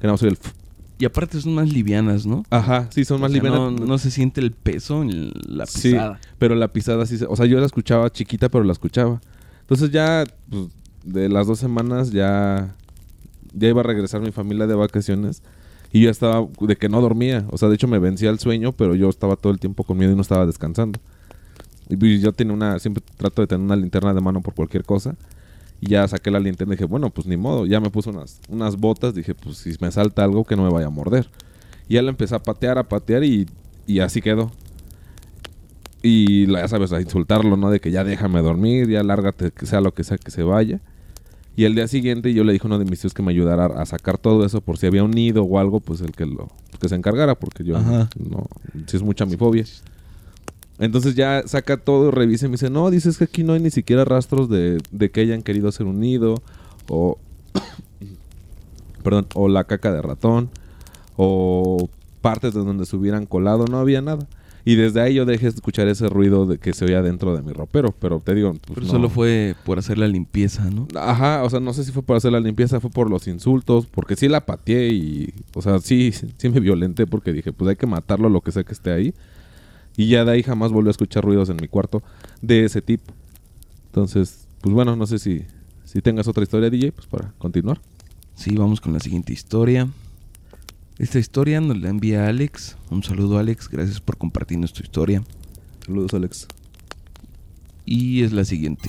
Que 0.00 0.06
no 0.06 0.16
se 0.16 0.26
oye 0.26 0.36
el... 0.40 0.52
Y 0.98 1.04
aparte 1.04 1.40
son 1.40 1.54
más 1.54 1.68
livianas, 1.70 2.24
¿no? 2.26 2.44
Ajá, 2.48 2.88
sí, 2.90 3.04
son 3.04 3.20
más 3.20 3.30
O 3.30 3.34
sea, 3.34 3.42
livianas. 3.42 3.72
No, 3.72 3.86
no 3.86 3.98
se 3.98 4.10
siente 4.10 4.40
el 4.40 4.52
peso 4.52 5.02
en 5.02 5.30
la 5.46 5.66
Sí, 5.66 5.90
pisada. 5.92 6.20
pero 6.38 6.54
la 6.54 6.68
pisada 6.72 7.04
sí 7.06 7.18
se... 7.18 7.26
O 7.26 7.36
sea, 7.36 7.44
yo 7.46 7.58
la 7.60 7.66
escuchaba 7.66 8.08
chiquita, 8.10 8.48
pero 8.48 8.64
la 8.64 8.72
escuchaba. 8.72 9.20
Entonces 9.60 9.90
ya, 9.90 10.24
pues, 10.48 10.68
de 11.04 11.28
las 11.28 11.46
dos 11.46 11.58
semanas 11.58 12.12
ya... 12.12 12.74
Ya 13.56 13.68
iba 13.68 13.80
a 13.80 13.84
regresar 13.84 14.20
mi 14.20 14.32
familia 14.32 14.66
de 14.66 14.74
vacaciones. 14.74 15.42
Y 15.92 16.02
yo 16.02 16.10
estaba 16.10 16.46
de 16.60 16.76
que 16.76 16.88
no 16.88 17.00
dormía. 17.00 17.46
O 17.50 17.58
sea, 17.58 17.68
de 17.68 17.74
hecho 17.76 17.88
me 17.88 17.98
vencía 17.98 18.30
el 18.30 18.38
sueño, 18.38 18.72
pero 18.72 18.94
yo 18.94 19.08
estaba 19.08 19.36
todo 19.36 19.52
el 19.52 19.58
tiempo 19.58 19.84
con 19.84 19.96
miedo 19.98 20.12
y 20.12 20.14
no 20.14 20.22
estaba 20.22 20.46
descansando. 20.46 21.00
Y 21.88 22.18
yo 22.20 22.32
tenía 22.32 22.52
una... 22.54 22.78
Siempre 22.78 23.02
trato 23.16 23.42
de 23.42 23.48
tener 23.48 23.64
una 23.64 23.76
linterna 23.76 24.12
de 24.12 24.20
mano 24.20 24.40
por 24.42 24.54
cualquier 24.54 24.84
cosa. 24.84 25.16
Y 25.80 25.88
ya 25.90 26.06
saqué 26.08 26.30
la 26.30 26.40
linterna 26.40 26.74
y 26.74 26.76
dije, 26.76 26.86
bueno, 26.86 27.10
pues 27.10 27.26
ni 27.26 27.36
modo. 27.36 27.66
Ya 27.66 27.80
me 27.80 27.90
puse 27.90 28.10
unas, 28.10 28.40
unas 28.48 28.76
botas. 28.76 29.14
Dije, 29.14 29.34
pues 29.34 29.58
si 29.58 29.74
me 29.80 29.90
salta 29.90 30.24
algo 30.24 30.44
que 30.44 30.56
no 30.56 30.64
me 30.64 30.70
vaya 30.70 30.88
a 30.88 30.90
morder. 30.90 31.28
Y 31.88 31.94
ya 31.94 32.02
le 32.02 32.10
empecé 32.10 32.34
a 32.34 32.40
patear, 32.40 32.78
a 32.78 32.88
patear 32.88 33.24
y, 33.24 33.46
y 33.86 34.00
así 34.00 34.20
quedó. 34.20 34.50
Y 36.02 36.46
la- 36.46 36.60
ya 36.60 36.68
sabes, 36.68 36.92
a 36.92 37.00
insultarlo, 37.00 37.56
¿no? 37.56 37.70
De 37.70 37.80
que 37.80 37.90
ya 37.90 38.04
déjame 38.04 38.42
dormir, 38.42 38.88
ya 38.88 39.02
lárgate, 39.02 39.50
que 39.50 39.66
sea 39.66 39.80
lo 39.80 39.92
que 39.94 40.04
sea 40.04 40.18
que 40.18 40.30
se 40.30 40.42
vaya. 40.42 40.80
Y 41.56 41.64
el 41.64 41.74
día 41.74 41.88
siguiente 41.88 42.34
yo 42.34 42.44
le 42.44 42.52
dije 42.52 42.66
a 42.66 42.68
uno 42.68 42.78
de 42.78 42.84
mis 42.84 43.00
tíos 43.00 43.14
que 43.14 43.22
me 43.22 43.32
ayudara 43.32 43.64
a 43.66 43.86
sacar 43.86 44.18
todo 44.18 44.44
eso 44.44 44.60
por 44.60 44.76
si 44.76 44.86
había 44.86 45.02
un 45.02 45.10
nido 45.10 45.42
o 45.42 45.58
algo, 45.58 45.80
pues 45.80 46.02
el 46.02 46.12
que 46.12 46.26
lo 46.26 46.48
que 46.78 46.88
se 46.90 46.94
encargara, 46.94 47.34
porque 47.34 47.64
yo 47.64 47.78
Ajá. 47.78 48.10
no, 48.18 48.46
si 48.86 48.96
es 48.96 49.02
mucha 49.02 49.24
mi 49.24 49.36
fobia. 49.36 49.64
Entonces 50.78 51.14
ya 51.14 51.42
saca 51.46 51.78
todo, 51.78 52.10
revisa 52.10 52.44
y 52.44 52.48
me 52.50 52.54
dice, 52.54 52.68
no, 52.68 52.90
dices 52.90 53.16
que 53.16 53.24
aquí 53.24 53.42
no 53.42 53.54
hay 53.54 53.60
ni 53.60 53.70
siquiera 53.70 54.04
rastros 54.04 54.50
de, 54.50 54.78
de 54.90 55.10
que 55.10 55.22
hayan 55.22 55.42
querido 55.42 55.68
hacer 55.68 55.86
un 55.86 55.98
nido, 56.00 56.42
o, 56.90 57.16
perdón, 59.02 59.26
o 59.34 59.48
la 59.48 59.64
caca 59.64 59.90
de 59.90 60.02
ratón, 60.02 60.50
o 61.16 61.88
partes 62.20 62.52
de 62.52 62.60
donde 62.60 62.84
se 62.84 62.96
hubieran 62.96 63.24
colado, 63.24 63.64
no 63.64 63.78
había 63.78 64.02
nada. 64.02 64.26
Y 64.68 64.74
desde 64.74 65.00
ahí 65.00 65.14
yo 65.14 65.24
dejé 65.24 65.44
de 65.44 65.50
escuchar 65.50 65.86
ese 65.86 66.08
ruido 66.08 66.44
de 66.44 66.58
que 66.58 66.72
se 66.74 66.84
oía 66.84 67.00
dentro 67.00 67.36
de 67.36 67.40
mi 67.40 67.52
ropero, 67.52 67.94
pero 68.00 68.18
te 68.18 68.34
digo, 68.34 68.50
pues, 68.50 68.74
Pero 68.74 68.86
no. 68.86 68.92
solo 68.92 69.08
fue 69.08 69.54
por 69.64 69.78
hacer 69.78 69.96
la 69.96 70.08
limpieza, 70.08 70.68
¿no? 70.70 70.88
Ajá, 70.96 71.44
o 71.44 71.50
sea, 71.50 71.60
no 71.60 71.72
sé 71.72 71.84
si 71.84 71.92
fue 71.92 72.02
por 72.02 72.16
hacer 72.16 72.32
la 72.32 72.40
limpieza, 72.40 72.80
fue 72.80 72.90
por 72.90 73.08
los 73.08 73.28
insultos, 73.28 73.86
porque 73.86 74.16
sí 74.16 74.26
la 74.28 74.44
pateé 74.44 74.88
y, 74.88 75.32
o 75.54 75.62
sea, 75.62 75.78
sí, 75.78 76.10
sí 76.12 76.48
me 76.48 76.58
violenté 76.58 77.06
porque 77.06 77.32
dije, 77.32 77.52
pues 77.52 77.70
hay 77.70 77.76
que 77.76 77.86
matarlo, 77.86 78.28
lo 78.28 78.40
que 78.40 78.50
sea 78.50 78.64
que 78.64 78.72
esté 78.72 78.90
ahí. 78.90 79.14
Y 79.96 80.08
ya 80.08 80.24
de 80.24 80.32
ahí 80.32 80.42
jamás 80.42 80.72
volví 80.72 80.88
a 80.88 80.90
escuchar 80.90 81.22
ruidos 81.24 81.48
en 81.48 81.58
mi 81.60 81.68
cuarto 81.68 82.02
de 82.42 82.64
ese 82.64 82.82
tipo. 82.82 83.14
Entonces, 83.86 84.48
pues 84.62 84.74
bueno, 84.74 84.96
no 84.96 85.06
sé 85.06 85.20
si, 85.20 85.44
si 85.84 86.02
tengas 86.02 86.26
otra 86.26 86.42
historia, 86.42 86.70
DJ, 86.70 86.90
pues 86.90 87.06
para 87.06 87.32
continuar. 87.38 87.80
Sí, 88.34 88.56
vamos 88.56 88.80
con 88.80 88.92
la 88.92 88.98
siguiente 88.98 89.32
historia. 89.32 89.88
Esta 90.98 91.18
historia 91.18 91.60
nos 91.60 91.76
la 91.76 91.90
envía 91.90 92.26
Alex. 92.26 92.78
Un 92.88 93.02
saludo, 93.02 93.38
Alex. 93.38 93.68
Gracias 93.68 94.00
por 94.00 94.16
compartirnos 94.16 94.72
tu 94.72 94.82
historia. 94.82 95.22
Saludos, 95.84 96.14
Alex. 96.14 96.48
Y 97.84 98.22
es 98.22 98.32
la 98.32 98.46
siguiente. 98.46 98.88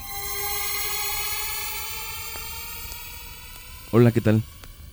Hola, 3.91 4.13
¿qué 4.13 4.21
tal? 4.21 4.41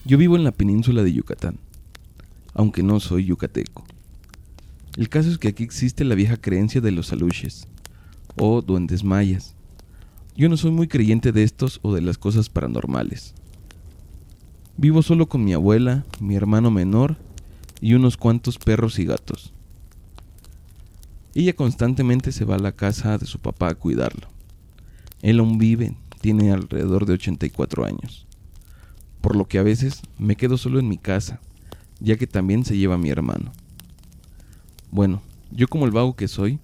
Yo 0.04 0.18
vivo 0.18 0.34
en 0.34 0.42
la 0.42 0.50
península 0.50 1.04
de 1.04 1.12
Yucatán, 1.12 1.58
aunque 2.52 2.82
no 2.82 2.98
soy 2.98 3.26
yucateco. 3.26 3.84
El 4.96 5.08
caso 5.08 5.30
es 5.30 5.38
que 5.38 5.48
aquí 5.48 5.62
existe 5.62 6.02
la 6.02 6.16
vieja 6.16 6.36
creencia 6.36 6.80
de 6.80 6.90
los 6.90 7.12
aluches, 7.12 7.68
o 8.36 8.60
duendes 8.60 9.04
mayas. 9.04 9.54
Yo 10.36 10.48
no 10.48 10.56
soy 10.56 10.72
muy 10.72 10.88
creyente 10.88 11.30
de 11.30 11.44
estos 11.44 11.78
o 11.82 11.94
de 11.94 12.00
las 12.00 12.18
cosas 12.18 12.48
paranormales. 12.48 13.34
Vivo 14.76 15.02
solo 15.02 15.28
con 15.28 15.44
mi 15.44 15.52
abuela, 15.52 16.04
mi 16.18 16.34
hermano 16.34 16.70
menor 16.70 17.16
y 17.80 17.94
unos 17.94 18.16
cuantos 18.16 18.58
perros 18.58 18.98
y 18.98 19.04
gatos. 19.04 19.52
Ella 21.34 21.54
constantemente 21.54 22.32
se 22.32 22.44
va 22.44 22.56
a 22.56 22.60
la 22.60 22.72
casa 22.72 23.16
de 23.16 23.26
su 23.26 23.38
papá 23.38 23.68
a 23.68 23.74
cuidarlo. 23.74 24.28
Él 25.22 25.38
aún 25.38 25.58
vive, 25.58 25.96
tiene 26.20 26.50
alrededor 26.50 27.06
de 27.06 27.14
84 27.14 27.84
años. 27.84 28.26
Por 29.20 29.36
lo 29.36 29.46
que 29.46 29.58
a 29.58 29.62
veces 29.62 30.02
me 30.18 30.36
quedo 30.36 30.56
solo 30.58 30.80
en 30.80 30.88
mi 30.88 30.98
casa, 30.98 31.40
ya 32.00 32.16
que 32.16 32.26
también 32.26 32.64
se 32.64 32.76
lleva 32.76 32.96
a 32.96 32.98
mi 32.98 33.10
hermano. 33.10 33.52
Bueno, 34.90 35.22
yo 35.50 35.68
como 35.68 35.86
el 35.86 35.92
vago 35.92 36.16
que 36.16 36.28
soy, 36.28 36.58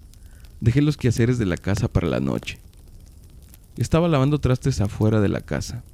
dejé 0.60 0.82
los 0.82 0.96
quehaceres 0.96 1.38
de 1.38 1.46
la 1.46 1.56
casa 1.56 1.88
para 1.88 2.08
la 2.08 2.20
noche. 2.20 2.58
Estaba 3.76 4.08
lavando 4.08 4.40
trastes 4.40 4.80
afuera 4.80 5.20
de 5.20 5.28
la 5.28 5.40
casa, 5.40 5.84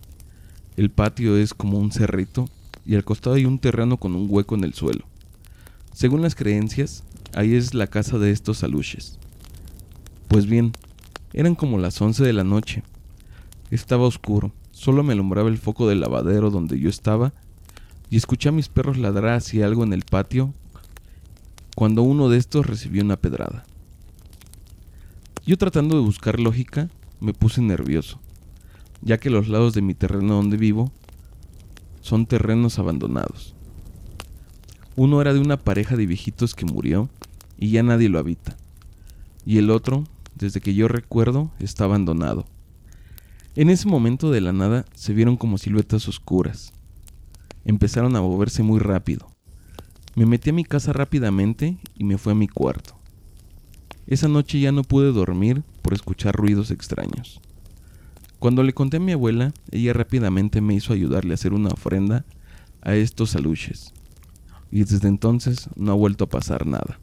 El 0.77 0.91
patio 0.91 1.37
es 1.39 1.55
como 1.55 1.79
un 1.79 1.91
cerrito 1.91 2.49
y 2.85 2.97
al 2.97 3.05
costado 3.05 3.37
hay 3.37 3.47
un 3.47 3.59
terreno 3.59 3.97
con 3.97 4.15
un 4.15 4.27
hueco 4.29 4.55
en 4.55 4.65
el 4.65 4.75
suelo. 4.75 5.07
Según 5.95 6.21
las 6.21 6.35
creencias, 6.35 7.03
ahí 7.35 7.55
es 7.55 7.73
la 7.73 7.87
casa 7.87 8.19
de 8.19 8.31
estos 8.31 8.63
aluches. 8.63 9.19
Pues 10.29 10.47
bien, 10.47 10.73
eran 11.33 11.55
como 11.55 11.79
las 11.79 12.01
11 12.01 12.23
de 12.25 12.33
la 12.35 12.45
noche. 12.45 12.83
Estaba 13.71 14.05
oscuro, 14.05 14.53
solo 14.71 15.03
me 15.03 15.15
alumbraba 15.15 15.49
el 15.49 15.57
foco 15.57 15.89
del 15.89 16.01
lavadero 16.01 16.51
donde 16.51 16.79
yo 16.79 16.91
estaba 16.91 17.33
y 18.11 18.17
escuché 18.19 18.51
a 18.51 18.53
mis 18.53 18.69
perros 18.69 18.99
ladrar 18.99 19.37
hacia 19.37 19.65
algo 19.65 19.83
en 19.83 19.95
el 19.95 20.03
patio 20.03 20.53
cuando 21.75 22.03
uno 22.03 22.29
de 22.29 22.37
estos 22.39 22.67
recibió 22.67 23.03
una 23.03 23.17
pedrada. 23.17 23.65
Yo 25.47 25.57
tratando 25.57 25.97
de 25.97 26.03
buscar 26.03 26.39
lógica, 26.41 26.91
me 27.21 27.33
puse 27.33 27.63
nervioso, 27.63 28.21
ya 29.03 29.19
que 29.19 29.31
los 29.31 29.49
lados 29.49 29.75
de 29.75 29.83
mi 29.83 29.95
terreno 29.95 30.35
donde 30.35 30.57
vivo 30.57 30.93
son 32.01 32.27
terrenos 32.27 32.79
abandonados. 32.79 33.55
Uno 34.95 35.21
era 35.21 35.35
de 35.35 35.41
una 35.41 35.57
pareja 35.57 35.97
de 35.97 36.07
viejitos 36.07 36.55
que 36.55 36.65
murió 36.65 37.09
y 37.59 37.71
ya 37.71 37.83
nadie 37.83 38.09
lo 38.09 38.19
habita. 38.19 38.57
Y 39.45 39.59
el 39.59 39.71
otro, 39.71 40.05
desde 40.35 40.61
que 40.61 40.75
yo 40.75 40.89
recuerdo, 40.89 41.51
está 41.59 41.85
abandonado. 41.85 42.47
En 43.55 43.71
ese 43.71 43.89
momento 43.89 44.31
de 44.31 44.41
la 44.41 44.53
nada 44.53 44.85
se 44.95 45.13
vieron 45.13 45.37
como 45.37 45.59
siluetas 45.59 46.09
oscuras. 46.09 46.73
Empezaron 47.65 48.15
a 48.17 48.21
moverse 48.21 48.63
muy 48.63 48.79
rápido. 48.79 49.27
Me 50.15 50.27
metí 50.27 50.51
a 50.51 50.53
mi 50.53 50.65
casa 50.65 50.93
rápidamente 50.93 51.79
y 51.95 52.05
me 52.05 52.19
fui 52.19 52.33
a 52.33 52.37
mi 52.37 52.49
cuarto. 52.49 52.97
Esa 54.07 54.29
noche 54.29 54.61
ya 54.61 54.73
no 54.73 54.83
pude 54.83 55.11
dormir 55.13 55.63
por 55.83 55.93
escuchar 55.93 56.35
ruidos 56.35 56.71
extraños. 56.71 57.41
Cuando 58.39 58.63
le 58.63 58.73
conté 58.75 58.99
a 58.99 59.01
mi 59.01 59.13
abuela, 59.13 59.53
ella 59.71 59.93
rápidamente 59.93 60.61
me 60.61 60.75
hizo 60.75 60.93
ayudarle 60.93 61.33
a 61.33 61.35
hacer 61.35 61.53
una 61.53 61.69
ofrenda 61.71 62.25
a 62.83 62.95
estos 62.95 63.35
aluches. 63.35 63.93
Y 64.71 64.81
desde 64.81 65.09
entonces 65.09 65.69
no 65.77 65.93
ha 65.93 65.95
vuelto 65.95 66.25
a 66.25 66.29
pasar 66.29 66.67
nada. 66.67 66.99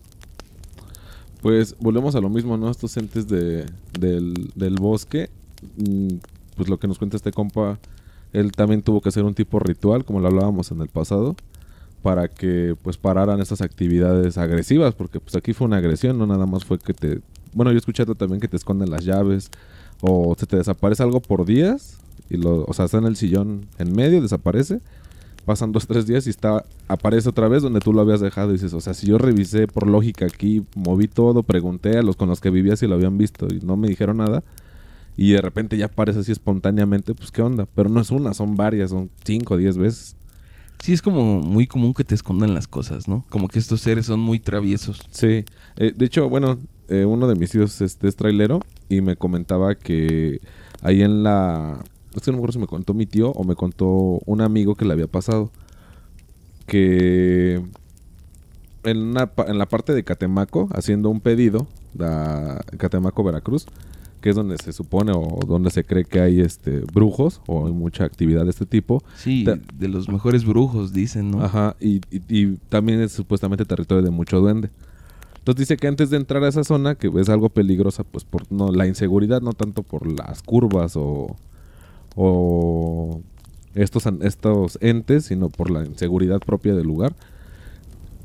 Pues 1.41 1.75
volvemos 1.79 2.15
a 2.15 2.21
lo 2.21 2.29
mismo, 2.29 2.57
¿no? 2.57 2.69
Estos 2.69 2.95
entes 2.97 3.27
de, 3.27 3.65
del, 3.99 4.51
del 4.55 4.75
bosque. 4.75 5.29
mm, 5.77 6.15
Pues 6.55 6.69
lo 6.69 6.77
que 6.79 6.87
nos 6.87 6.97
cuenta 6.99 7.17
este 7.17 7.31
compa, 7.31 7.79
él 8.31 8.51
también 8.51 8.81
tuvo 8.81 9.01
que 9.01 9.09
hacer 9.09 9.23
un 9.23 9.33
tipo 9.33 9.59
ritual, 9.59 10.05
como 10.05 10.19
lo 10.19 10.27
hablábamos 10.27 10.71
en 10.71 10.81
el 10.81 10.87
pasado, 10.87 11.35
para 12.01 12.27
que 12.27 12.75
pues 12.81 12.97
pararan 12.97 13.41
estas 13.41 13.61
actividades 13.61 14.37
agresivas, 14.37 14.93
porque 14.93 15.19
pues 15.19 15.35
aquí 15.35 15.53
fue 15.53 15.67
una 15.67 15.77
agresión, 15.77 16.17
no 16.17 16.27
nada 16.27 16.45
más 16.45 16.63
fue 16.63 16.77
que 16.79 16.93
te... 16.93 17.21
Bueno, 17.53 17.71
yo 17.71 17.75
he 17.75 17.79
escuchado 17.79 18.15
también 18.15 18.39
que 18.39 18.47
te 18.47 18.57
esconden 18.57 18.89
las 18.89 19.03
llaves, 19.05 19.49
o 20.05 20.35
se 20.37 20.45
te 20.45 20.57
desaparece 20.57 21.01
algo 21.01 21.21
por 21.21 21.45
días, 21.45 21.97
y 22.29 22.35
lo, 22.35 22.65
o 22.65 22.73
sea, 22.73 22.85
está 22.85 22.97
en 22.97 23.05
el 23.05 23.15
sillón 23.15 23.67
en 23.79 23.95
medio, 23.95 24.21
desaparece, 24.21 24.81
pasan 25.45 25.71
dos, 25.71 25.87
tres 25.87 26.05
días 26.05 26.27
y 26.27 26.29
está, 26.29 26.65
aparece 26.89 27.29
otra 27.29 27.47
vez 27.47 27.63
donde 27.63 27.79
tú 27.79 27.93
lo 27.93 28.01
habías 28.01 28.19
dejado 28.19 28.49
y 28.49 28.53
dices, 28.53 28.73
o 28.73 28.81
sea, 28.81 28.93
si 28.93 29.07
yo 29.07 29.17
revisé 29.17 29.65
por 29.67 29.87
lógica 29.87 30.25
aquí, 30.25 30.65
moví 30.75 31.07
todo, 31.07 31.43
pregunté 31.43 31.97
a 31.97 32.03
los 32.03 32.17
con 32.17 32.27
los 32.27 32.41
que 32.41 32.49
vivía 32.49 32.75
si 32.75 32.85
lo 32.85 32.95
habían 32.95 33.17
visto 33.17 33.47
y 33.49 33.65
no 33.65 33.77
me 33.77 33.87
dijeron 33.87 34.17
nada, 34.17 34.43
y 35.15 35.31
de 35.31 35.41
repente 35.41 35.77
ya 35.77 35.85
aparece 35.85 36.19
así 36.19 36.33
espontáneamente, 36.33 37.15
pues 37.15 37.31
qué 37.31 37.41
onda, 37.41 37.65
pero 37.73 37.87
no 37.87 38.01
es 38.01 38.11
una, 38.11 38.33
son 38.33 38.57
varias, 38.57 38.89
son 38.89 39.09
cinco, 39.23 39.55
diez 39.55 39.77
veces. 39.77 40.17
Sí, 40.79 40.91
es 40.91 41.01
como 41.01 41.39
muy 41.39 41.65
común 41.65 41.93
que 41.93 42.03
te 42.03 42.13
escondan 42.13 42.53
las 42.53 42.67
cosas, 42.67 43.07
¿no? 43.07 43.25
Como 43.29 43.47
que 43.47 43.57
estos 43.57 43.79
seres 43.79 44.07
son 44.07 44.19
muy 44.19 44.39
traviesos. 44.39 44.99
Sí, 45.11 45.45
eh, 45.77 45.93
de 45.95 46.05
hecho, 46.05 46.27
bueno, 46.27 46.59
eh, 46.89 47.05
uno 47.05 47.27
de 47.27 47.35
mis 47.35 47.51
tíos 47.51 47.79
este, 47.81 48.07
es 48.07 48.15
trailero 48.15 48.59
y 48.89 49.01
me 49.01 49.15
comentaba 49.15 49.75
que 49.75 50.39
ahí 50.81 51.01
en 51.01 51.23
la... 51.23 51.79
Es 52.15 52.21
que 52.23 52.31
no 52.31 52.37
me 52.37 52.39
acuerdo 52.41 52.53
si 52.53 52.59
me 52.59 52.67
contó 52.67 52.93
mi 52.93 53.05
tío 53.05 53.31
o 53.31 53.43
me 53.43 53.55
contó 53.55 53.87
un 54.25 54.41
amigo 54.41 54.75
que 54.75 54.85
le 54.85 54.93
había 54.93 55.07
pasado. 55.07 55.51
Que 56.67 57.61
en, 58.83 58.97
una 58.97 59.31
en 59.47 59.57
la 59.57 59.65
parte 59.67 59.93
de 59.93 60.03
Catemaco, 60.03 60.69
haciendo 60.73 61.09
un 61.09 61.19
pedido, 61.21 61.67
da 61.93 62.63
Catemaco, 62.77 63.23
Veracruz, 63.23 63.65
que 64.21 64.29
es 64.29 64.35
donde 64.35 64.57
se 64.57 64.71
supone 64.71 65.11
o 65.13 65.39
donde 65.45 65.69
se 65.71 65.83
cree 65.83 66.05
que 66.05 66.21
hay 66.21 66.39
este 66.39 66.79
brujos 66.93 67.41
o 67.47 67.67
hay 67.67 67.73
mucha 67.73 68.05
actividad 68.05 68.43
de 68.45 68.51
este 68.51 68.65
tipo. 68.65 69.03
Sí, 69.17 69.43
de 69.73 69.87
los 69.87 70.07
mejores 70.07 70.45
brujos, 70.45 70.93
dicen, 70.93 71.31
¿no? 71.31 71.43
Ajá, 71.43 71.75
y, 71.81 71.97
y- 72.09 72.21
y 72.29 72.57
también 72.69 73.01
es 73.01 73.11
supuestamente 73.11 73.65
territorio 73.65 74.03
de 74.03 74.11
mucho 74.11 74.39
duende. 74.39 74.69
Entonces 75.43 75.67
dice 75.67 75.75
que 75.75 75.87
antes 75.87 76.09
de 76.09 76.15
entrar 76.15 76.41
a 76.45 76.47
esa 76.47 76.63
zona, 76.63 76.95
que 76.95 77.11
es 77.19 77.27
algo 77.27 77.49
peligrosa, 77.49 78.05
pues 78.05 78.23
por 78.23 78.49
no, 78.49 78.71
la 78.71 78.87
inseguridad, 78.87 79.41
no 79.41 79.51
tanto 79.51 79.83
por 79.83 80.07
las 80.07 80.41
curvas 80.41 80.93
o, 80.95 81.35
estos, 83.75 84.05
estos 84.21 84.77
entes, 84.79 85.25
sino 85.25 85.49
por 85.49 85.69
la 85.69 85.83
inseguridad 85.83 86.39
propia 86.39 86.73
del 86.75 86.87
lugar. 86.87 87.13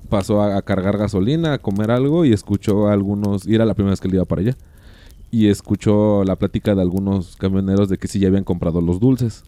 Pasó 0.09 0.41
a, 0.43 0.63
cargar 0.63 0.97
gasolina, 0.97 1.55
a 1.55 1.59
comer 1.59 1.91
algo 1.91 2.25
y 2.25 2.33
escuchó 2.33 2.87
a 2.87 2.93
algunos, 2.93 3.49
era 3.49 3.65
la 3.65 3.75
primera 3.75 3.91
vez 3.91 4.01
que 4.01 4.07
él 4.07 4.15
iba 4.15 4.25
para 4.25 4.43
allá, 4.43 4.57
y 5.33 5.49
escuchó 5.49 6.23
la 6.23 6.37
plática 6.37 6.77
de 6.77 6.83
algunos 6.83 7.35
camioneros 7.35 7.89
de 7.89 7.99
que 7.99 8.07
sí 8.07 8.21
ya 8.21 8.29
habían 8.29 8.45
comprado 8.45 8.81
los 8.81 9.01
dulces. 9.01 9.43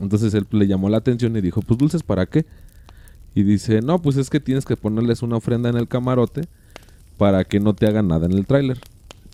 Entonces 0.00 0.34
él 0.34 0.46
le 0.52 0.68
llamó 0.68 0.88
la 0.88 0.98
atención 0.98 1.36
y 1.36 1.40
dijo, 1.40 1.62
pues 1.62 1.78
dulces 1.78 2.04
para 2.04 2.26
qué? 2.26 2.46
Y 3.34 3.42
dice, 3.42 3.80
no, 3.82 4.00
pues 4.00 4.16
es 4.18 4.30
que 4.30 4.38
tienes 4.38 4.64
que 4.64 4.76
ponerles 4.76 5.24
una 5.24 5.38
ofrenda 5.38 5.68
en 5.68 5.76
el 5.76 5.88
camarote 5.88 6.42
para 7.18 7.44
que 7.44 7.60
no 7.60 7.74
te 7.74 7.86
hagan 7.86 8.08
nada 8.08 8.24
en 8.26 8.32
el 8.32 8.46
tráiler. 8.46 8.78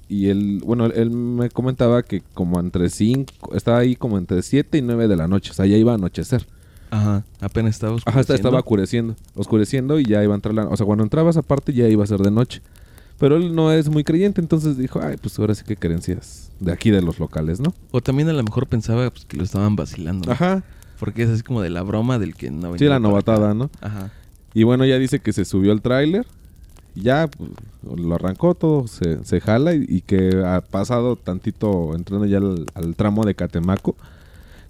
Y 0.08 0.28
él, 0.28 0.60
bueno, 0.64 0.86
él 0.86 1.10
me 1.10 1.48
comentaba 1.50 2.02
que 2.02 2.22
como 2.34 2.58
entre 2.60 2.90
5, 2.90 3.54
estaba 3.54 3.78
ahí 3.78 3.94
como 3.96 4.18
entre 4.18 4.42
7 4.42 4.78
y 4.78 4.82
9 4.82 5.06
de 5.08 5.16
la 5.16 5.28
noche, 5.28 5.50
o 5.52 5.54
sea, 5.54 5.66
ya 5.66 5.76
iba 5.76 5.92
a 5.92 5.94
anochecer. 5.94 6.46
Ajá, 6.90 7.24
apenas 7.40 7.74
estaba 7.74 7.96
Ajá, 8.04 8.20
esta- 8.20 8.34
estaba 8.34 8.58
oscureciendo. 8.58 9.14
oscureciendo, 9.14 9.40
oscureciendo 9.40 9.98
y 9.98 10.04
ya 10.04 10.22
iba 10.22 10.34
a 10.34 10.36
entrar 10.36 10.54
la, 10.54 10.66
o 10.66 10.76
sea, 10.76 10.86
cuando 10.86 11.02
entraba 11.04 11.30
esa 11.30 11.42
parte 11.42 11.72
ya 11.72 11.88
iba 11.88 12.04
a 12.04 12.06
ser 12.06 12.20
de 12.20 12.30
noche. 12.30 12.60
Pero 13.18 13.36
él 13.36 13.54
no 13.54 13.72
es 13.72 13.88
muy 13.88 14.04
creyente, 14.04 14.40
entonces 14.40 14.76
dijo, 14.76 15.00
ay, 15.02 15.16
pues 15.20 15.38
ahora 15.38 15.54
sí 15.54 15.64
que 15.64 15.76
creencias 15.76 16.50
de 16.60 16.72
aquí 16.72 16.90
de 16.90 17.00
los 17.00 17.18
locales, 17.18 17.60
¿no? 17.60 17.72
O 17.90 18.00
también 18.00 18.28
a 18.28 18.32
lo 18.32 18.42
mejor 18.42 18.66
pensaba 18.66 19.08
pues, 19.10 19.24
que 19.24 19.36
lo 19.36 19.44
estaban 19.44 19.76
vacilando. 19.76 20.26
¿no? 20.26 20.32
Ajá. 20.32 20.62
Porque 21.00 21.22
es 21.22 21.30
así 21.30 21.42
como 21.42 21.62
de 21.62 21.70
la 21.70 21.82
broma 21.82 22.18
del 22.18 22.34
que 22.34 22.50
no 22.50 22.68
Sí, 22.68 22.84
venía 22.84 22.88
la 22.90 22.94
para 22.96 23.00
novatada. 23.08 23.54
¿no? 23.54 23.70
Ajá. 23.80 24.10
Y 24.52 24.62
bueno, 24.64 24.84
ya 24.84 24.98
dice 24.98 25.18
que 25.20 25.32
se 25.32 25.44
subió 25.44 25.72
al 25.72 25.80
tráiler. 25.80 26.26
Ya 26.94 27.28
pues, 27.28 27.50
lo 27.98 28.14
arrancó 28.14 28.54
todo, 28.54 28.86
se, 28.86 29.24
se 29.24 29.40
jala 29.40 29.74
y, 29.74 30.00
que 30.02 30.42
ha 30.44 30.60
pasado 30.60 31.16
tantito 31.16 31.94
entrando 31.94 32.26
ya 32.26 32.38
al, 32.38 32.66
al 32.74 32.94
tramo 32.94 33.24
de 33.24 33.34
Catemaco, 33.34 33.96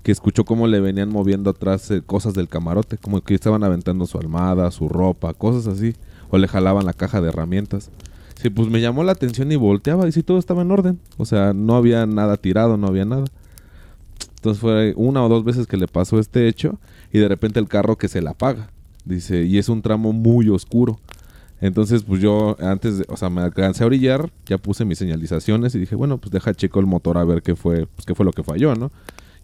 que 0.02 0.12
escuchó 0.12 0.44
cómo 0.44 0.66
le 0.66 0.80
venían 0.80 1.10
moviendo 1.10 1.50
atrás 1.50 1.90
eh, 1.90 2.02
cosas 2.04 2.34
del 2.34 2.48
camarote, 2.48 2.98
como 2.98 3.20
que 3.20 3.34
estaban 3.34 3.64
aventando 3.64 4.06
su 4.06 4.18
almada, 4.18 4.70
su 4.70 4.88
ropa, 4.88 5.34
cosas 5.34 5.66
así, 5.66 5.94
o 6.30 6.38
le 6.38 6.48
jalaban 6.48 6.86
la 6.86 6.92
caja 6.92 7.20
de 7.20 7.28
herramientas. 7.28 7.90
Sí, 8.40 8.50
pues 8.50 8.68
me 8.68 8.80
llamó 8.80 9.04
la 9.04 9.12
atención 9.12 9.50
y 9.52 9.56
volteaba 9.56 10.06
y 10.06 10.12
sí, 10.12 10.22
todo 10.22 10.38
estaba 10.38 10.62
en 10.62 10.70
orden. 10.70 11.00
O 11.16 11.24
sea, 11.24 11.52
no 11.54 11.76
había 11.76 12.04
nada 12.06 12.36
tirado, 12.36 12.76
no 12.76 12.86
había 12.86 13.04
nada. 13.04 13.24
Entonces 14.36 14.60
fue 14.60 14.92
una 14.96 15.24
o 15.24 15.28
dos 15.30 15.44
veces 15.44 15.66
que 15.66 15.78
le 15.78 15.88
pasó 15.88 16.18
este 16.18 16.48
hecho 16.48 16.78
y 17.12 17.18
de 17.18 17.28
repente 17.28 17.58
el 17.58 17.68
carro 17.68 17.96
que 17.96 18.08
se 18.08 18.20
le 18.20 18.28
apaga. 18.28 18.68
Dice, 19.06 19.44
y 19.44 19.56
es 19.56 19.70
un 19.70 19.80
tramo 19.80 20.12
muy 20.12 20.50
oscuro. 20.50 20.98
Entonces, 21.64 22.02
pues 22.02 22.20
yo 22.20 22.58
antes, 22.60 22.98
de- 22.98 23.06
o 23.08 23.16
sea, 23.16 23.30
me 23.30 23.40
alcancé 23.40 23.84
a 23.84 23.86
orillar, 23.86 24.30
ya 24.44 24.58
puse 24.58 24.84
mis 24.84 24.98
señalizaciones 24.98 25.74
y 25.74 25.78
dije, 25.78 25.94
bueno, 25.94 26.18
pues 26.18 26.30
deja 26.30 26.52
checo 26.52 26.78
el 26.78 26.84
motor 26.84 27.16
a 27.16 27.24
ver 27.24 27.40
qué 27.40 27.56
fue, 27.56 27.86
pues 27.86 28.04
qué 28.04 28.14
fue 28.14 28.26
lo 28.26 28.32
que 28.32 28.42
falló, 28.42 28.74
¿no? 28.74 28.90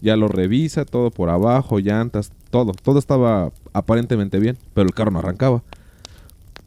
Ya 0.01 0.15
lo 0.15 0.27
revisa, 0.27 0.85
todo 0.85 1.09
por 1.09 1.29
abajo, 1.29 1.79
llantas, 1.79 2.31
todo, 2.51 2.73
todo 2.73 2.99
estaba 2.99 3.51
aparentemente 3.73 4.37
bien, 4.37 4.55
pero 4.75 4.85
el 4.87 4.93
carro 4.93 5.09
no 5.09 5.17
arrancaba. 5.17 5.63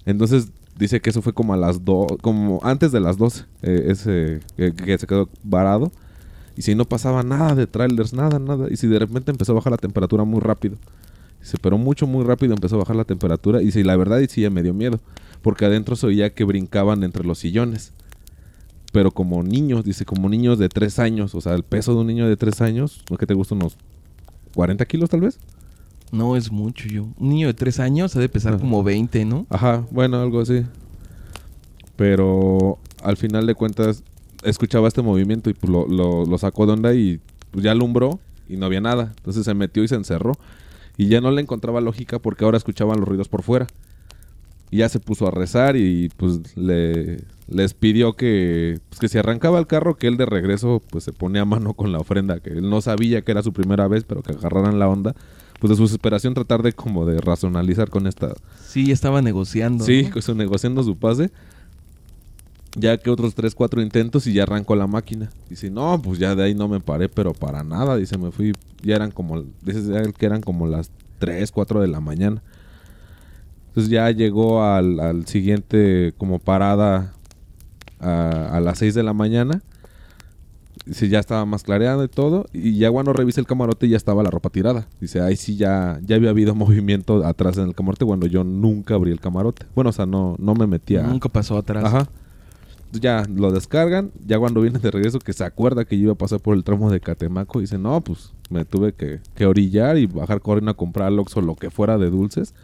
Entonces 0.07 0.49
dice 0.77 1.01
que 1.01 1.11
eso 1.11 1.23
fue 1.23 1.33
como 1.33 1.55
a 1.55 1.57
las 1.57 1.85
dos, 1.85 2.09
como 2.21 2.59
antes 2.65 2.91
de 2.91 2.99
las 2.99 3.17
12, 3.17 3.45
eh, 3.63 3.85
ese 3.91 4.41
que, 4.57 4.75
que 4.75 4.99
se 4.99 5.07
quedó 5.07 5.29
varado. 5.45 5.93
Y 6.57 6.63
si 6.63 6.75
no 6.75 6.85
pasaba 6.85 7.23
nada 7.23 7.55
de 7.55 7.69
trailers, 7.69 8.13
nada, 8.13 8.41
nada. 8.41 8.67
Y 8.73 8.77
si 8.77 8.89
de 8.89 8.99
repente 8.99 9.31
empezó 9.31 9.53
a 9.53 9.55
bajar 9.55 9.71
la 9.71 9.77
temperatura 9.79 10.25
muy 10.25 10.41
rápido. 10.41 10.77
Dice, 11.41 11.59
pero 11.61 11.79
mucho, 11.79 12.09
muy 12.09 12.25
rápido 12.25 12.55
empezó 12.55 12.75
a 12.75 12.79
bajar 12.81 12.97
la 12.97 13.05
temperatura. 13.05 13.63
Y 13.63 13.71
si 13.71 13.85
la 13.85 13.97
verdad, 13.97 14.19
y 14.19 14.27
sí, 14.27 14.41
ya 14.43 14.51
me 14.51 14.63
dio 14.65 14.75
miedo. 14.75 14.99
Porque 15.45 15.67
adentro 15.67 15.95
se 15.95 16.07
oía 16.07 16.35
que 16.35 16.43
brincaban 16.43 17.05
entre 17.05 17.23
los 17.25 17.39
sillones. 17.39 17.93
Pero 18.93 19.11
como 19.13 19.43
niños, 19.43 19.85
dice, 19.85 20.05
como 20.05 20.29
niños 20.29 20.59
de 20.59 20.69
tres 20.71 20.99
años. 20.99 21.35
O 21.35 21.41
sea, 21.41 21.53
el 21.55 21.63
peso 21.65 21.93
de 21.95 22.01
un 22.01 22.07
niño 22.07 22.27
de 22.29 22.37
tres 22.37 22.61
años, 22.63 23.05
¿no 23.11 23.17
que 23.19 23.27
te 23.27 23.35
gusta? 23.35 23.55
Unos 23.55 23.77
40 24.55 24.85
kilos 24.87 25.11
tal 25.11 25.21
vez. 25.21 25.39
No 26.13 26.35
es 26.37 26.51
mucho 26.51 26.89
yo. 26.89 27.09
Un 27.19 27.29
niño 27.29 27.47
de 27.49 27.55
tres 27.55 27.79
años 27.79 28.17
ha 28.17 28.21
de 28.21 28.29
pesar 28.31 28.55
Ajá. 28.55 28.61
como 28.63 28.83
20, 28.83 29.25
¿no? 29.27 29.47
Ajá, 29.51 29.85
bueno, 29.91 30.19
algo 30.21 30.41
así. 30.41 30.63
Pero 31.97 32.79
al 33.03 33.17
final 33.17 33.47
de 33.47 33.55
cuentas, 33.55 34.03
escuchaba 34.43 34.89
este 34.89 35.03
movimiento 35.03 35.51
y 35.51 35.55
pues, 35.55 35.71
lo, 35.71 35.87
lo- 35.87 36.25
lo 36.25 36.39
sacó 36.39 36.67
de 36.67 36.73
onda 36.73 36.95
y 36.95 37.21
pues, 37.51 37.65
ya 37.65 37.73
alumbró 37.73 38.19
y 38.49 38.57
no 38.57 38.67
había 38.67 38.81
nada. 38.81 39.13
Entonces 39.17 39.45
se 39.45 39.55
metió 39.55 39.83
y 39.85 39.89
se 39.89 39.95
encerró. 39.97 40.33
Y 40.97 41.09
ya 41.09 41.21
no 41.21 41.31
le 41.31 41.41
encontraba 41.43 41.81
lógica 41.81 42.19
porque 42.19 42.45
ahora 42.45 42.57
escuchaban 42.57 42.99
los 43.01 43.09
ruidos 43.09 43.29
por 43.29 43.43
fuera. 43.43 43.67
Y 44.75 44.79
ya 44.79 44.89
se 44.89 44.99
puso 44.99 45.29
a 45.29 45.31
rezar 45.31 45.77
y 45.77 46.09
pues 46.17 46.57
le, 46.57 47.21
les 47.47 47.75
pidió 47.75 48.15
que, 48.15 48.81
pues, 48.89 48.99
que 48.99 49.09
si 49.09 49.19
arrancaba 49.19 49.61
el 49.61 49.69
carro, 49.69 49.97
que 49.97 50.09
él 50.09 50.17
de 50.17 50.27
regreso 50.27 50.83
pues 50.91 51.05
se 51.05 51.13
ponía 51.13 51.43
a 51.43 51.45
mano 51.45 51.75
con 51.75 51.93
la 51.93 52.01
ofrenda, 52.01 52.41
que 52.41 52.51
él 52.51 52.69
no 52.69 52.81
sabía 52.81 53.23
que 53.23 53.31
era 53.31 53.45
su 53.45 53.53
primera 53.53 53.87
vez, 53.87 54.03
pero 54.03 54.25
que 54.25 54.33
agarraran 54.33 54.81
la 54.81 54.89
onda. 54.89 55.15
Pues 55.61 55.71
de 55.71 55.77
su 55.77 55.85
desesperación 55.85 56.35
tratar 56.35 56.65
de 56.65 56.73
como 56.73 57.07
de 57.07 57.21
racionalizar 57.21 57.89
con 57.89 58.09
esta... 58.09 58.35
Sí, 58.67 58.91
estaba 58.91 59.23
negociando. 59.23 59.85
Sí, 59.85 60.03
¿no? 60.07 60.11
pues, 60.13 60.29
negociando 60.35 60.83
su 60.83 60.97
pase. 60.97 61.31
Ya 62.75 62.99
que 62.99 63.11
otros 63.11 63.37
3, 63.37 63.55
4 63.55 63.81
intentos 63.81 64.27
y 64.27 64.33
ya 64.33 64.43
arrancó 64.43 64.75
la 64.75 64.89
máquina. 64.89 65.31
Dice, 65.49 65.71
no, 65.71 66.03
pues 66.03 66.19
ya 66.19 66.35
de 66.35 66.43
ahí 66.43 66.55
no 66.57 66.67
me 66.67 66.81
paré, 66.81 67.09
pero 67.09 67.33
para 67.33 67.63
nada. 67.63 67.97
Dice, 67.97 68.19
me 68.19 68.33
fui, 68.33 68.53
ya 68.83 68.97
eran 68.97 69.13
como, 69.13 69.45
dice 69.63 69.85
ya 69.85 70.03
que 70.11 70.27
eran 70.27 70.41
como 70.41 70.67
las 70.67 70.91
3, 71.21 71.53
4 71.53 71.81
de 71.81 71.87
la 71.87 72.01
mañana. 72.01 72.43
Entonces 73.75 73.91
ya 73.91 74.09
llegó 74.13 74.63
al, 74.63 75.01
al 75.01 75.27
siguiente 75.27 76.15
como 76.17 76.39
parada 76.39 77.13
a, 77.99 78.57
a 78.57 78.61
las 78.61 78.79
6 78.79 78.95
de 78.95 79.03
la 79.03 79.13
mañana. 79.13 79.63
Dice, 80.87 81.09
ya 81.09 81.19
estaba 81.19 81.45
más 81.45 81.65
clareado 81.65 82.05
y 82.05 82.09
todo. 82.09 82.47
Y 82.53 82.77
ya 82.79 82.89
cuando 82.93 83.13
revisa 83.13 83.41
el 83.41 83.49
camarote 83.49 83.89
ya 83.89 83.97
estaba 83.97 84.23
la 84.23 84.31
ropa 84.31 84.49
tirada. 84.51 84.87
Dice, 85.01 85.21
ahí 85.21 85.35
sí 85.35 85.57
ya, 85.57 85.99
ya 86.07 86.15
había 86.15 86.31
habido 86.31 86.55
movimiento 86.55 87.27
atrás 87.27 87.59
en 87.59 87.65
el 87.65 87.75
camarote 87.75 88.05
cuando 88.05 88.29
yo 88.29 88.45
nunca 88.45 88.95
abrí 88.95 89.11
el 89.11 89.19
camarote. 89.19 89.67
Bueno, 89.75 89.91
o 89.91 89.93
sea, 89.93 90.07
no, 90.07 90.37
no 90.39 90.55
me 90.55 90.69
metía. 90.69 91.03
Nunca 91.03 91.29
pasó 91.29 91.59
atrás. 91.59 91.85
Ajá. 91.85 92.09
Ya 92.93 93.25
lo 93.29 93.51
descargan. 93.51 94.13
Ya 94.25 94.39
cuando 94.39 94.61
viene 94.61 94.79
de 94.79 94.89
regreso, 94.93 95.19
que 95.19 95.33
se 95.33 95.43
acuerda 95.43 95.85
que 95.85 95.99
yo 95.99 96.05
iba 96.05 96.13
a 96.13 96.17
pasar 96.17 96.39
por 96.39 96.57
el 96.57 96.63
tramo 96.63 96.93
de 96.93 97.01
Catemaco, 97.01 97.59
dice: 97.59 97.77
No, 97.77 98.01
pues 98.03 98.31
me 98.51 98.65
tuve 98.65 98.93
que, 98.93 99.19
que 99.35 99.47
orillar 99.47 99.99
y 99.99 100.07
bajar 100.07 100.41
corriendo 100.41 100.71
a 100.71 100.75
comprar 100.75 101.09
al 101.09 101.19
Oxxo 101.19 101.41
lo 101.41 101.57
que 101.57 101.71
fuera 101.71 101.99
de 101.99 102.09
dulces. 102.09 102.55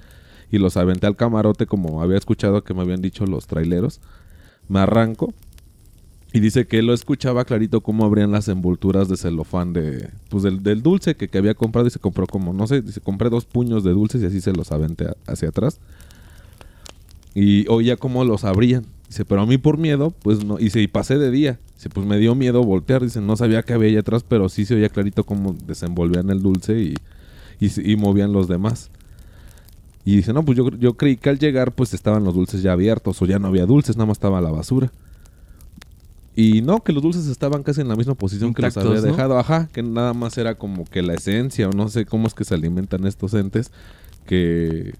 Y 0.50 0.58
los 0.58 0.76
aventé 0.76 1.06
al 1.06 1.16
camarote, 1.16 1.66
como 1.66 2.02
había 2.02 2.18
escuchado 2.18 2.64
que 2.64 2.74
me 2.74 2.82
habían 2.82 3.00
dicho 3.00 3.26
los 3.26 3.46
traileros. 3.46 4.00
Me 4.68 4.80
arranco. 4.80 5.32
Y 6.32 6.40
dice 6.40 6.66
que 6.66 6.82
lo 6.82 6.94
escuchaba 6.94 7.44
clarito 7.44 7.80
cómo 7.80 8.04
abrían 8.04 8.30
las 8.30 8.46
envolturas 8.48 9.08
de 9.08 9.16
celofán 9.16 9.72
de, 9.72 10.10
pues 10.28 10.44
del, 10.44 10.82
dulce 10.82 11.16
que, 11.16 11.28
que 11.28 11.38
había 11.38 11.54
comprado. 11.54 11.88
Y 11.88 11.90
se 11.90 11.98
compró 11.98 12.26
como, 12.26 12.52
no 12.52 12.66
sé, 12.66 12.82
dice, 12.82 13.00
compré 13.00 13.30
dos 13.30 13.44
puños 13.46 13.82
de 13.82 13.90
dulces 13.90 14.22
y 14.22 14.26
así 14.26 14.40
se 14.40 14.52
los 14.52 14.70
aventé 14.70 15.06
hacia 15.26 15.48
atrás. 15.48 15.80
Y 17.34 17.68
oía 17.68 17.96
cómo 17.96 18.24
los 18.24 18.44
abrían. 18.44 18.86
Dice, 19.08 19.24
pero 19.24 19.40
a 19.40 19.46
mí 19.46 19.58
por 19.58 19.76
miedo, 19.76 20.12
pues 20.22 20.44
no. 20.44 20.56
Dice, 20.56 20.80
y 20.80 20.86
pasé 20.86 21.18
de 21.18 21.32
día. 21.32 21.58
Dice, 21.74 21.88
pues 21.88 22.06
me 22.06 22.18
dio 22.18 22.36
miedo 22.36 22.62
voltear. 22.62 23.02
Dice, 23.02 23.20
no 23.20 23.36
sabía 23.36 23.62
que 23.62 23.72
había 23.72 23.88
allá 23.88 24.00
atrás, 24.00 24.24
pero 24.26 24.48
sí 24.48 24.64
se 24.64 24.76
oía 24.76 24.88
clarito 24.88 25.24
cómo 25.24 25.56
desenvolvían 25.66 26.30
el 26.30 26.42
dulce 26.42 26.80
y, 26.80 26.94
y, 27.58 27.92
y 27.92 27.96
movían 27.96 28.32
los 28.32 28.46
demás. 28.46 28.90
Y 30.04 30.16
dice, 30.16 30.32
no, 30.32 30.44
pues 30.44 30.56
yo, 30.56 30.70
yo 30.70 30.94
creí 30.94 31.16
que 31.16 31.28
al 31.28 31.38
llegar, 31.38 31.72
pues 31.72 31.92
estaban 31.94 32.24
los 32.24 32.34
dulces 32.34 32.62
ya 32.62 32.72
abiertos 32.72 33.20
o 33.20 33.26
ya 33.26 33.38
no 33.38 33.48
había 33.48 33.66
dulces, 33.66 33.96
nada 33.96 34.06
más 34.06 34.16
estaba 34.16 34.40
la 34.40 34.50
basura. 34.50 34.90
Y 36.36 36.62
no, 36.62 36.82
que 36.82 36.92
los 36.92 37.02
dulces 37.02 37.26
estaban 37.26 37.62
casi 37.62 37.80
en 37.80 37.88
la 37.88 37.96
misma 37.96 38.14
posición 38.14 38.54
que 38.54 38.62
los 38.62 38.76
había 38.76 38.94
¿no? 38.94 39.00
dejado. 39.02 39.38
Ajá, 39.38 39.68
que 39.72 39.82
nada 39.82 40.14
más 40.14 40.38
era 40.38 40.54
como 40.54 40.84
que 40.84 41.02
la 41.02 41.14
esencia, 41.14 41.68
o 41.68 41.72
no 41.72 41.88
sé 41.88 42.06
cómo 42.06 42.26
es 42.28 42.34
que 42.34 42.44
se 42.44 42.54
alimentan 42.54 43.06
estos 43.06 43.34
entes, 43.34 43.70
que. 44.26 44.94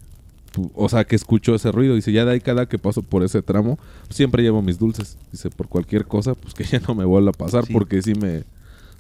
O 0.75 0.89
sea, 0.89 1.05
que 1.05 1.15
escucho 1.15 1.55
ese 1.55 1.71
ruido. 1.71 1.95
Dice, 1.95 2.11
ya 2.13 2.25
de 2.25 2.33
ahí 2.33 2.41
cada 2.41 2.67
que 2.67 2.77
paso 2.79 3.03
por 3.03 3.23
ese 3.23 3.41
tramo, 3.41 3.79
siempre 4.11 4.43
llevo 4.43 4.61
mis 4.63 4.79
dulces. 4.81 5.17
Dice, 5.31 5.49
por 5.49 5.69
cualquier 5.69 6.05
cosa, 6.07 6.35
pues 6.35 6.53
que 6.55 6.65
ya 6.71 6.81
no 6.81 6.95
me 6.97 7.05
vuelva 7.05 7.31
a 7.31 7.33
pasar, 7.35 7.65
Sí. 7.65 7.73
porque 7.73 8.03
sí 8.03 8.15
me. 8.15 8.43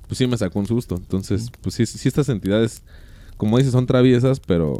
Pues 0.07 0.17
sí 0.19 0.27
me 0.29 0.39
sacó 0.39 0.61
un 0.61 0.67
susto. 0.67 0.95
Entonces, 0.95 1.51
pues 1.61 1.75
sí, 1.75 1.85
sí 1.85 2.07
estas 2.09 2.29
entidades, 2.29 2.83
como 3.37 3.59
dices, 3.59 3.73
son 3.73 3.87
traviesas, 3.87 4.39
pero 4.41 4.79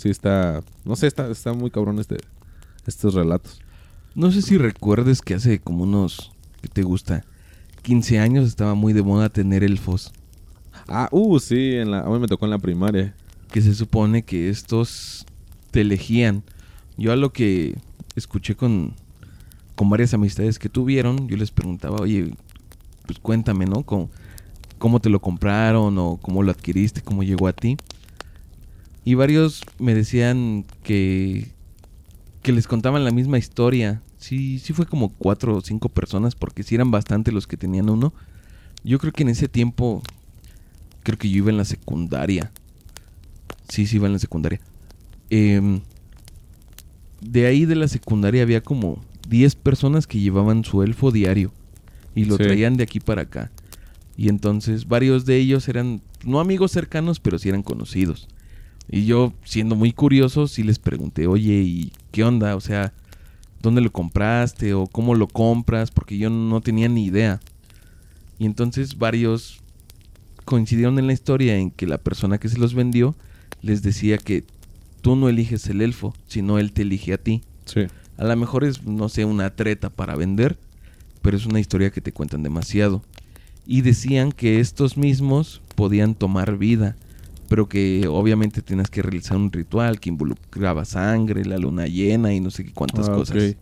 sí 0.00 0.08
está. 0.08 0.62
No 0.84 0.96
sé, 0.96 1.06
está, 1.06 1.30
está 1.30 1.52
muy 1.52 1.70
cabrón 1.70 1.98
este, 1.98 2.16
estos 2.86 3.14
relatos. 3.14 3.60
No 4.14 4.32
sé 4.32 4.42
si 4.42 4.56
recuerdes 4.56 5.20
que 5.20 5.34
hace 5.34 5.60
como 5.60 5.84
unos. 5.84 6.32
¿Qué 6.62 6.68
te 6.68 6.82
gusta? 6.82 7.24
15 7.82 8.18
años 8.18 8.48
estaba 8.48 8.74
muy 8.74 8.92
de 8.92 9.02
moda 9.02 9.28
tener 9.28 9.62
elfos. 9.62 10.12
Ah, 10.88 11.08
uh, 11.12 11.38
sí, 11.38 11.74
en 11.74 11.90
la, 11.90 12.00
a 12.00 12.08
mí 12.08 12.18
me 12.18 12.26
tocó 12.28 12.46
en 12.46 12.50
la 12.50 12.58
primaria. 12.58 13.14
Que 13.52 13.60
se 13.60 13.74
supone 13.74 14.22
que 14.22 14.48
estos 14.48 15.26
te 15.70 15.82
elegían. 15.82 16.42
Yo 16.96 17.12
a 17.12 17.16
lo 17.16 17.32
que 17.32 17.76
escuché 18.16 18.54
con, 18.56 18.94
con 19.74 19.90
varias 19.90 20.14
amistades 20.14 20.58
que 20.58 20.68
tuvieron, 20.68 21.28
yo 21.28 21.36
les 21.36 21.50
preguntaba, 21.50 21.98
oye, 22.00 22.32
pues 23.06 23.18
cuéntame, 23.18 23.66
¿no? 23.66 23.82
¿Cómo, 23.82 24.10
cómo 24.78 25.00
te 25.00 25.10
lo 25.10 25.20
compraron 25.20 25.98
o 25.98 26.16
cómo 26.16 26.42
lo 26.42 26.50
adquiriste, 26.50 27.02
cómo 27.02 27.22
llegó 27.22 27.48
a 27.48 27.52
ti? 27.52 27.76
Y 29.04 29.14
varios 29.14 29.62
me 29.78 29.94
decían 29.94 30.64
que, 30.82 31.48
que 32.42 32.52
les 32.52 32.66
contaban 32.66 33.04
la 33.04 33.10
misma 33.10 33.38
historia. 33.38 34.02
Sí, 34.18 34.58
sí 34.58 34.72
fue 34.72 34.86
como 34.86 35.10
cuatro 35.10 35.56
o 35.56 35.60
cinco 35.62 35.88
personas, 35.88 36.34
porque 36.34 36.62
sí 36.62 36.74
eran 36.74 36.90
bastante 36.90 37.32
los 37.32 37.46
que 37.46 37.56
tenían 37.56 37.88
uno. 37.88 38.12
Yo 38.84 38.98
creo 38.98 39.12
que 39.12 39.22
en 39.22 39.30
ese 39.30 39.48
tiempo, 39.48 40.02
creo 41.02 41.18
que 41.18 41.30
yo 41.30 41.38
iba 41.38 41.50
en 41.50 41.56
la 41.56 41.64
secundaria. 41.64 42.52
Sí, 43.68 43.86
sí, 43.86 43.96
iba 43.96 44.06
en 44.06 44.12
la 44.14 44.18
secundaria. 44.18 44.60
Em, 45.30 45.80
de 47.20 47.46
ahí 47.46 47.64
de 47.64 47.76
la 47.76 47.88
secundaria 47.88 48.42
había 48.42 48.62
como 48.62 49.02
10 49.28 49.54
personas 49.54 50.06
que 50.06 50.18
llevaban 50.18 50.64
su 50.64 50.82
elfo 50.82 51.10
diario 51.12 51.52
y 52.14 52.24
lo 52.24 52.36
Sí. 52.36 52.42
traían 52.42 52.76
de 52.76 52.84
aquí 52.84 53.00
para 53.00 53.22
acá. 53.22 53.50
Y 54.16 54.28
entonces 54.28 54.88
varios 54.88 55.24
de 55.24 55.36
ellos 55.36 55.68
eran, 55.68 56.02
no 56.24 56.40
amigos 56.40 56.72
cercanos, 56.72 57.20
pero 57.20 57.38
sí 57.38 57.48
eran 57.48 57.62
conocidos. 57.62 58.28
Y 58.90 59.06
yo, 59.06 59.32
siendo 59.44 59.76
muy 59.76 59.92
curioso, 59.92 60.48
sí 60.48 60.64
les 60.64 60.78
pregunté, 60.78 61.26
oye, 61.28 61.62
¿y 61.62 61.92
qué 62.10 62.24
onda? 62.24 62.56
O 62.56 62.60
sea, 62.60 62.92
¿dónde 63.62 63.80
lo 63.80 63.92
compraste? 63.92 64.74
¿O 64.74 64.86
cómo 64.88 65.14
lo 65.14 65.28
compras? 65.28 65.90
Porque 65.90 66.18
yo 66.18 66.28
no 66.28 66.60
tenía 66.60 66.88
ni 66.88 67.04
idea. 67.04 67.40
Y 68.38 68.46
entonces 68.46 68.98
varios 68.98 69.60
coincidieron 70.44 70.98
en 70.98 71.06
la 71.06 71.12
historia 71.12 71.56
en 71.56 71.70
que 71.70 71.86
la 71.86 71.98
persona 71.98 72.38
que 72.38 72.48
se 72.48 72.58
los 72.58 72.74
vendió 72.74 73.14
les 73.62 73.82
decía 73.82 74.18
que 74.18 74.44
tú 75.02 75.14
no 75.14 75.28
eliges 75.28 75.66
el 75.68 75.82
elfo, 75.82 76.14
sino 76.26 76.58
él 76.58 76.72
te 76.72 76.82
elige 76.82 77.12
a 77.12 77.18
ti. 77.18 77.42
Sí. 77.66 77.86
A 78.16 78.24
lo 78.24 78.36
mejor 78.36 78.64
es, 78.64 78.82
no 78.82 79.08
sé, 79.08 79.24
una 79.24 79.50
treta 79.54 79.90
para 79.90 80.16
vender, 80.16 80.58
pero 81.22 81.36
es 81.36 81.46
una 81.46 81.60
historia 81.60 81.90
que 81.90 82.00
te 82.00 82.12
cuentan 82.12 82.42
demasiado. 82.42 83.02
Y 83.66 83.82
decían 83.82 84.32
que 84.32 84.58
estos 84.58 84.96
mismos 84.96 85.60
podían 85.76 86.14
tomar 86.14 86.58
vida, 86.58 86.96
pero 87.50 87.68
que 87.68 88.06
obviamente 88.06 88.62
tenías 88.62 88.88
que 88.88 89.02
realizar 89.02 89.36
un 89.36 89.50
ritual 89.50 89.98
que 89.98 90.08
involucraba 90.08 90.84
sangre, 90.84 91.44
la 91.44 91.58
luna 91.58 91.86
llena 91.88 92.32
y 92.32 92.38
no 92.38 92.48
sé 92.52 92.64
qué 92.64 92.72
cuántas 92.72 93.08
Ah, 93.08 93.12
cosas. 93.12 93.36
ok. 93.36 93.56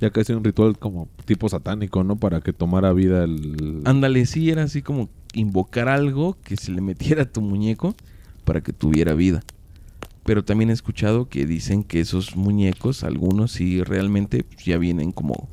Ya 0.00 0.10
casi 0.10 0.32
un 0.32 0.42
ritual 0.42 0.76
como 0.76 1.08
tipo 1.24 1.48
satánico, 1.48 2.02
¿no? 2.02 2.16
Para 2.16 2.40
que 2.40 2.52
tomara 2.52 2.92
vida 2.92 3.22
el... 3.22 3.82
Ándale, 3.84 4.26
sí, 4.26 4.50
era 4.50 4.64
así 4.64 4.82
como 4.82 5.08
invocar 5.34 5.88
algo 5.88 6.36
que 6.42 6.56
se 6.56 6.72
le 6.72 6.80
metiera 6.80 7.22
a 7.22 7.26
tu 7.26 7.40
muñeco 7.40 7.94
para 8.44 8.60
que 8.60 8.72
tuviera 8.72 9.14
vida. 9.14 9.44
Pero 10.24 10.44
también 10.44 10.70
he 10.70 10.72
escuchado 10.72 11.28
que 11.28 11.46
dicen 11.46 11.84
que 11.84 12.00
esos 12.00 12.34
muñecos, 12.34 13.04
algunos 13.04 13.52
sí 13.52 13.84
realmente 13.84 14.42
pues, 14.42 14.64
ya 14.64 14.78
vienen 14.78 15.12
como... 15.12 15.48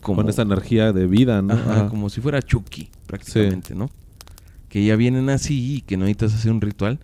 como 0.00 0.18
Con 0.22 0.28
esa 0.28 0.42
energía 0.42 0.92
de 0.92 1.08
vida, 1.08 1.42
¿no? 1.42 1.54
Ajá, 1.54 1.72
Ajá. 1.72 1.88
como 1.88 2.08
si 2.08 2.20
fuera 2.20 2.40
Chucky, 2.40 2.88
prácticamente, 3.08 3.74
¿no? 3.74 3.90
Que 4.68 4.84
ya 4.84 4.96
vienen 4.96 5.30
así 5.30 5.76
y 5.76 5.80
que 5.80 5.96
no 5.96 6.04
necesitas 6.04 6.34
hacer 6.34 6.52
un 6.52 6.60
ritual 6.60 6.98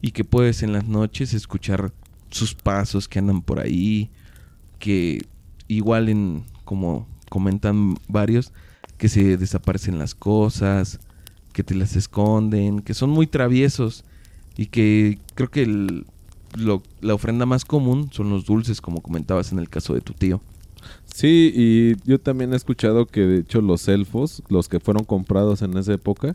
y 0.00 0.12
que 0.12 0.24
puedes 0.24 0.62
en 0.62 0.72
las 0.72 0.86
noches 0.88 1.34
escuchar 1.34 1.92
sus 2.30 2.54
pasos 2.54 3.08
que 3.08 3.18
andan 3.18 3.42
por 3.42 3.60
ahí, 3.60 4.10
que 4.78 5.22
igual 5.68 6.08
en, 6.08 6.44
como 6.64 7.06
comentan 7.28 7.96
varios, 8.08 8.52
que 8.96 9.08
se 9.08 9.36
desaparecen 9.36 9.98
las 9.98 10.14
cosas, 10.14 11.00
que 11.52 11.62
te 11.62 11.74
las 11.74 11.96
esconden, 11.96 12.80
que 12.80 12.94
son 12.94 13.10
muy 13.10 13.26
traviesos 13.26 14.04
y 14.56 14.66
que 14.66 15.18
creo 15.34 15.50
que 15.50 15.62
el- 15.62 16.06
lo- 16.56 16.82
la 17.00 17.14
ofrenda 17.14 17.46
más 17.46 17.64
común 17.64 18.10
son 18.12 18.30
los 18.30 18.44
dulces, 18.46 18.80
como 18.80 19.02
comentabas 19.02 19.52
en 19.52 19.58
el 19.58 19.68
caso 19.68 19.94
de 19.94 20.00
tu 20.00 20.12
tío. 20.14 20.40
Sí, 21.04 21.52
y 21.54 22.10
yo 22.10 22.18
también 22.18 22.52
he 22.52 22.56
escuchado 22.56 23.06
que 23.06 23.20
de 23.20 23.38
hecho 23.40 23.60
los 23.60 23.86
elfos, 23.88 24.42
los 24.48 24.68
que 24.68 24.80
fueron 24.80 25.04
comprados 25.04 25.62
en 25.62 25.76
esa 25.76 25.92
época, 25.92 26.34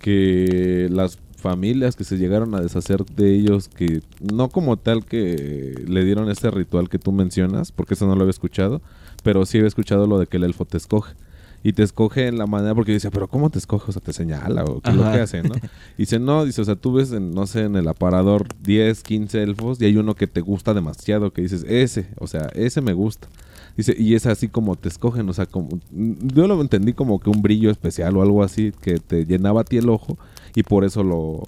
que 0.00 0.88
las 0.90 1.18
familias 1.36 1.96
que 1.96 2.04
se 2.04 2.18
llegaron 2.18 2.54
a 2.54 2.60
deshacer 2.60 3.04
de 3.04 3.34
ellos, 3.34 3.68
que 3.68 4.02
no 4.20 4.48
como 4.48 4.76
tal 4.76 5.04
que 5.04 5.74
le 5.86 6.04
dieron 6.04 6.30
ese 6.30 6.50
ritual 6.50 6.88
que 6.88 6.98
tú 6.98 7.12
mencionas, 7.12 7.72
porque 7.72 7.94
eso 7.94 8.06
no 8.06 8.14
lo 8.14 8.22
había 8.22 8.30
escuchado, 8.30 8.82
pero 9.22 9.44
sí 9.46 9.58
había 9.58 9.68
escuchado 9.68 10.06
lo 10.06 10.18
de 10.18 10.26
que 10.26 10.36
el 10.36 10.44
elfo 10.44 10.64
te 10.64 10.76
escoge. 10.76 11.14
Y 11.62 11.74
te 11.74 11.82
escoge 11.82 12.26
en 12.26 12.38
la 12.38 12.46
manera, 12.46 12.74
porque 12.74 12.92
dice, 12.92 13.10
pero 13.10 13.28
¿cómo 13.28 13.50
te 13.50 13.58
escoge? 13.58 13.90
O 13.90 13.92
sea, 13.92 14.00
te 14.00 14.14
señala 14.14 14.64
o 14.64 14.80
qué 14.80 14.90
es 14.90 14.96
lo 14.96 15.02
que 15.02 15.20
hace, 15.20 15.42
¿no? 15.42 15.54
Y 15.54 15.60
dice, 15.98 16.18
no, 16.18 16.44
dice, 16.44 16.62
o 16.62 16.64
sea, 16.64 16.76
tú 16.76 16.94
ves, 16.94 17.12
en, 17.12 17.32
no 17.32 17.46
sé, 17.46 17.64
en 17.64 17.76
el 17.76 17.86
aparador 17.86 18.46
10, 18.62 19.02
15 19.02 19.42
elfos 19.42 19.80
y 19.80 19.84
hay 19.84 19.96
uno 19.96 20.14
que 20.14 20.26
te 20.26 20.40
gusta 20.40 20.72
demasiado, 20.72 21.32
que 21.32 21.42
dices, 21.42 21.64
ese, 21.68 22.08
o 22.18 22.26
sea, 22.26 22.50
ese 22.54 22.80
me 22.80 22.94
gusta. 22.94 23.28
Dice, 23.76 23.94
y 23.96 24.14
es 24.14 24.26
así 24.26 24.48
como 24.48 24.76
te 24.76 24.88
escogen, 24.88 25.28
o 25.28 25.32
sea, 25.32 25.46
como, 25.46 25.78
yo 25.90 26.46
lo 26.46 26.60
entendí 26.60 26.92
como 26.92 27.20
que 27.20 27.30
un 27.30 27.42
brillo 27.42 27.70
especial 27.70 28.16
o 28.16 28.22
algo 28.22 28.42
así 28.42 28.72
que 28.80 28.98
te 28.98 29.26
llenaba 29.26 29.60
a 29.60 29.64
ti 29.64 29.76
el 29.76 29.88
ojo 29.88 30.18
y 30.54 30.62
por 30.62 30.84
eso 30.84 31.04
lo, 31.04 31.42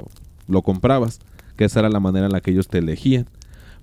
lo 0.47 0.63
comprabas, 0.63 1.21
que 1.57 1.65
esa 1.65 1.81
era 1.81 1.89
la 1.89 2.01
manera 2.01 2.27
en 2.27 2.33
la 2.33 2.41
que 2.41 2.51
ellos 2.51 2.69
te 2.69 2.79
elegían, 2.79 3.27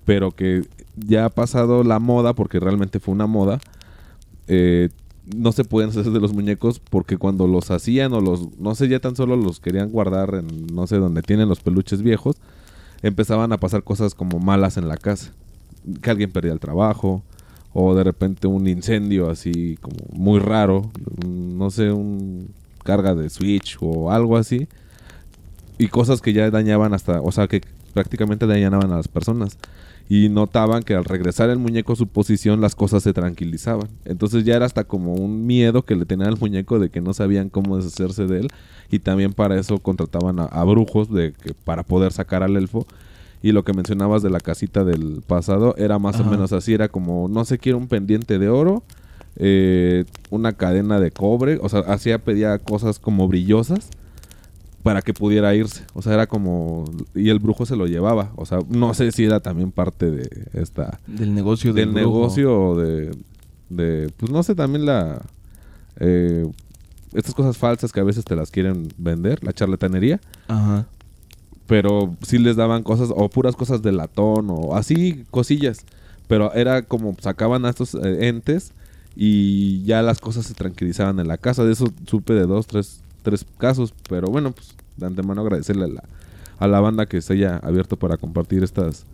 pero 0.04 0.30
que 0.30 0.64
ya 0.96 1.26
ha 1.26 1.28
pasado 1.28 1.84
la 1.84 1.98
moda, 1.98 2.32
porque 2.34 2.60
realmente 2.60 3.00
fue 3.00 3.14
una 3.14 3.26
moda, 3.26 3.60
eh, 4.48 4.88
no 5.36 5.52
se 5.52 5.64
pueden 5.64 5.90
hacer 5.90 6.04
de 6.04 6.20
los 6.20 6.32
muñecos 6.32 6.80
porque 6.80 7.16
cuando 7.16 7.46
los 7.46 7.70
hacían 7.70 8.12
o 8.12 8.20
los, 8.20 8.58
no 8.58 8.74
sé, 8.74 8.88
ya 8.88 9.00
tan 9.00 9.16
solo 9.16 9.36
los 9.36 9.60
querían 9.60 9.90
guardar 9.90 10.34
en, 10.34 10.66
no 10.72 10.86
sé, 10.86 10.96
donde 10.96 11.22
tienen 11.22 11.48
los 11.48 11.60
peluches 11.60 12.02
viejos, 12.02 12.36
empezaban 13.02 13.52
a 13.52 13.58
pasar 13.58 13.82
cosas 13.82 14.14
como 14.14 14.38
malas 14.38 14.76
en 14.76 14.88
la 14.88 14.96
casa. 14.96 15.32
Que 16.02 16.10
alguien 16.10 16.30
perdía 16.30 16.52
el 16.52 16.60
trabajo, 16.60 17.22
o 17.72 17.94
de 17.94 18.04
repente 18.04 18.46
un 18.46 18.66
incendio 18.66 19.30
así 19.30 19.78
como 19.80 19.96
muy 20.12 20.40
raro, 20.40 20.90
no 21.26 21.70
sé, 21.70 21.92
un 21.92 22.48
carga 22.82 23.14
de 23.14 23.30
switch 23.30 23.78
o 23.80 24.10
algo 24.10 24.36
así. 24.36 24.68
Y 25.78 25.88
cosas 25.88 26.20
que 26.20 26.32
ya 26.32 26.50
dañaban 26.50 26.92
hasta, 26.92 27.20
o 27.22 27.32
sea, 27.32 27.48
que 27.48 27.62
prácticamente 27.94 28.46
dañaban 28.46 28.92
a 28.92 28.96
las 28.96 29.08
personas 29.08 29.56
y 30.10 30.28
notaban 30.28 30.82
que 30.82 30.96
al 30.96 31.04
regresar 31.04 31.50
el 31.50 31.60
muñeco 31.60 31.92
a 31.92 31.96
su 31.96 32.08
posición 32.08 32.60
las 32.60 32.74
cosas 32.74 33.04
se 33.04 33.12
tranquilizaban. 33.12 33.86
Entonces 34.04 34.42
ya 34.42 34.56
era 34.56 34.66
hasta 34.66 34.82
como 34.82 35.14
un 35.14 35.46
miedo 35.46 35.84
que 35.84 35.94
le 35.94 36.04
tenían 36.04 36.30
al 36.30 36.36
muñeco 36.36 36.80
de 36.80 36.90
que 36.90 37.00
no 37.00 37.14
sabían 37.14 37.48
cómo 37.48 37.76
deshacerse 37.76 38.26
de 38.26 38.40
él 38.40 38.48
y 38.90 38.98
también 38.98 39.32
para 39.34 39.56
eso 39.56 39.78
contrataban 39.78 40.40
a, 40.40 40.64
brujos 40.64 41.12
de 41.12 41.32
que 41.32 41.54
para 41.54 41.84
poder 41.84 42.10
sacar 42.10 42.42
al 42.42 42.56
elfo. 42.56 42.88
Y 43.40 43.52
lo 43.52 43.62
que 43.62 43.72
mencionabas 43.72 44.20
de 44.20 44.30
la 44.30 44.40
casita 44.40 44.82
del 44.82 45.22
pasado 45.24 45.76
era 45.78 46.00
más 46.00 46.18
o 46.18 46.24
menos 46.24 46.52
así, 46.52 46.74
era 46.74 46.88
como 46.88 47.28
no 47.28 47.44
se 47.44 47.58
quiere 47.58 47.78
un 47.78 47.86
pendiente 47.86 48.40
de 48.40 48.48
oro, 48.48 48.82
eh, 49.36 50.06
una 50.30 50.54
cadena 50.54 50.98
de 50.98 51.12
cobre, 51.12 51.60
o 51.62 51.68
sea, 51.68 51.80
hacía 51.80 52.18
pedía 52.18 52.58
cosas 52.58 52.98
como 52.98 53.28
brillosas 53.28 53.90
para 54.82 55.02
que 55.02 55.12
pudiera 55.12 55.54
irse. 55.54 55.84
O 55.92 56.02
sea, 56.02 56.14
era 56.14 56.26
como... 56.26 56.84
Y 57.14 57.28
el 57.28 57.38
brujo 57.38 57.66
se 57.66 57.76
lo 57.76 57.86
llevaba. 57.86 58.32
O 58.36 58.46
sea, 58.46 58.60
no 58.68 58.94
sé 58.94 59.12
si 59.12 59.24
era 59.24 59.40
también 59.40 59.72
parte 59.72 60.10
de 60.10 60.28
esta... 60.54 61.00
Del 61.06 61.34
negocio 61.34 61.72
del, 61.72 61.92
negocio 61.92 62.58
o 62.58 62.80
de, 62.80 63.10
de... 63.68 64.10
Pues 64.16 64.32
no 64.32 64.42
sé, 64.42 64.54
también 64.54 64.86
la... 64.86 65.22
Eh, 65.98 66.50
estas 67.12 67.34
cosas 67.34 67.58
falsas 67.58 67.92
que 67.92 68.00
a 68.00 68.04
veces 68.04 68.24
te 68.24 68.36
las 68.36 68.50
quieren 68.50 68.88
vender, 68.96 69.44
la 69.44 69.52
charlatanería. 69.52 70.20
Ajá. 70.48 70.86
Pero 71.66 72.16
sí 72.22 72.38
les 72.38 72.56
daban 72.56 72.82
cosas, 72.82 73.10
o 73.14 73.28
puras 73.28 73.56
cosas 73.56 73.82
de 73.82 73.92
latón, 73.92 74.48
o 74.50 74.76
así, 74.76 75.24
cosillas. 75.30 75.84
Pero 76.26 76.54
era 76.54 76.82
como 76.82 77.14
sacaban 77.20 77.64
a 77.64 77.70
estos 77.70 77.94
eh, 77.94 78.28
entes 78.28 78.72
y 79.14 79.82
ya 79.82 80.00
las 80.02 80.20
cosas 80.20 80.46
se 80.46 80.54
tranquilizaban 80.54 81.18
en 81.20 81.28
la 81.28 81.36
casa. 81.36 81.64
De 81.64 81.72
eso 81.72 81.92
supe 82.06 82.32
de 82.32 82.46
dos, 82.46 82.66
tres 82.66 83.02
tres 83.20 83.46
casos. 83.58 83.94
Pero 84.08 84.28
bueno, 84.28 84.52
pues 84.52 84.74
de 84.96 85.06
antemano 85.06 85.42
agradecerle 85.42 85.84
a 85.84 85.88
la, 85.88 86.04
a 86.58 86.68
la 86.68 86.80
banda 86.80 87.06
que 87.06 87.20
se 87.20 87.34
haya 87.34 87.56
abierto 87.58 87.96
para 87.96 88.16
compartir 88.16 88.62
estas, 88.64 89.06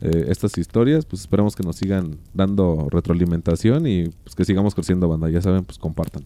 eh, 0.00 0.26
estas 0.28 0.56
historias. 0.58 1.04
Pues 1.04 1.22
esperamos 1.22 1.56
que 1.56 1.62
nos 1.62 1.76
sigan 1.76 2.18
dando 2.34 2.88
retroalimentación 2.90 3.86
y 3.86 4.08
pues 4.24 4.34
que 4.34 4.44
sigamos 4.44 4.74
creciendo 4.74 5.08
banda. 5.08 5.30
Ya 5.30 5.42
saben, 5.42 5.64
pues 5.64 5.78
compartan. 5.78 6.24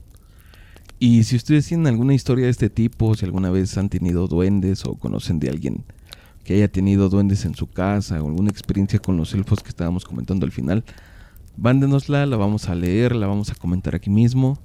Y 1.02 1.24
si 1.24 1.36
ustedes 1.36 1.66
tienen 1.66 1.86
alguna 1.86 2.12
historia 2.12 2.44
de 2.44 2.50
este 2.50 2.68
tipo, 2.68 3.14
si 3.14 3.24
alguna 3.24 3.50
vez 3.50 3.78
han 3.78 3.88
tenido 3.88 4.26
duendes 4.26 4.84
o 4.84 4.96
conocen 4.96 5.40
de 5.40 5.48
alguien 5.48 5.82
que 6.44 6.54
haya 6.54 6.68
tenido 6.68 7.08
duendes 7.08 7.46
en 7.46 7.54
su 7.54 7.66
casa 7.68 8.22
o 8.22 8.28
alguna 8.28 8.50
experiencia 8.50 8.98
con 8.98 9.16
los 9.16 9.32
elfos 9.32 9.62
que 9.62 9.70
estábamos 9.70 10.04
comentando 10.04 10.44
al 10.44 10.52
final, 10.52 10.84
mándenosla, 11.56 12.26
la 12.26 12.36
vamos 12.36 12.68
a 12.68 12.74
leer, 12.74 13.16
la 13.16 13.26
vamos 13.26 13.50
a 13.50 13.54
comentar 13.54 13.94
aquí 13.94 14.10
mismo. 14.10 14.58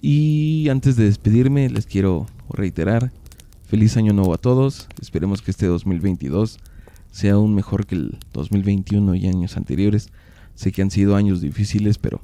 Y 0.00 0.68
antes 0.68 0.96
de 0.96 1.04
despedirme, 1.04 1.68
les 1.68 1.86
quiero 1.86 2.26
reiterar, 2.50 3.12
feliz 3.66 3.96
año 3.96 4.12
nuevo 4.12 4.34
a 4.34 4.38
todos. 4.38 4.88
Esperemos 5.00 5.42
que 5.42 5.50
este 5.50 5.66
2022 5.66 6.58
sea 7.10 7.34
aún 7.34 7.54
mejor 7.54 7.86
que 7.86 7.94
el 7.94 8.18
2021 8.32 9.14
y 9.14 9.26
años 9.26 9.56
anteriores. 9.56 10.10
Sé 10.54 10.72
que 10.72 10.82
han 10.82 10.90
sido 10.90 11.16
años 11.16 11.40
difíciles, 11.40 11.98
pero 11.98 12.20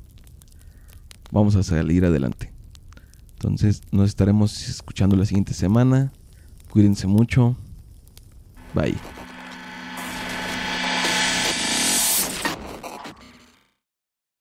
vamos 1.30 1.56
a 1.56 1.62
salir 1.62 2.04
adelante. 2.04 2.52
Entonces 3.35 3.83
nos 3.90 4.09
estaremos 4.09 4.68
escuchando 4.68 5.16
la 5.16 5.24
siguiente 5.24 5.54
semana. 5.54 6.12
Cuídense 6.70 7.06
mucho. 7.06 7.56
Bye. 8.74 9.19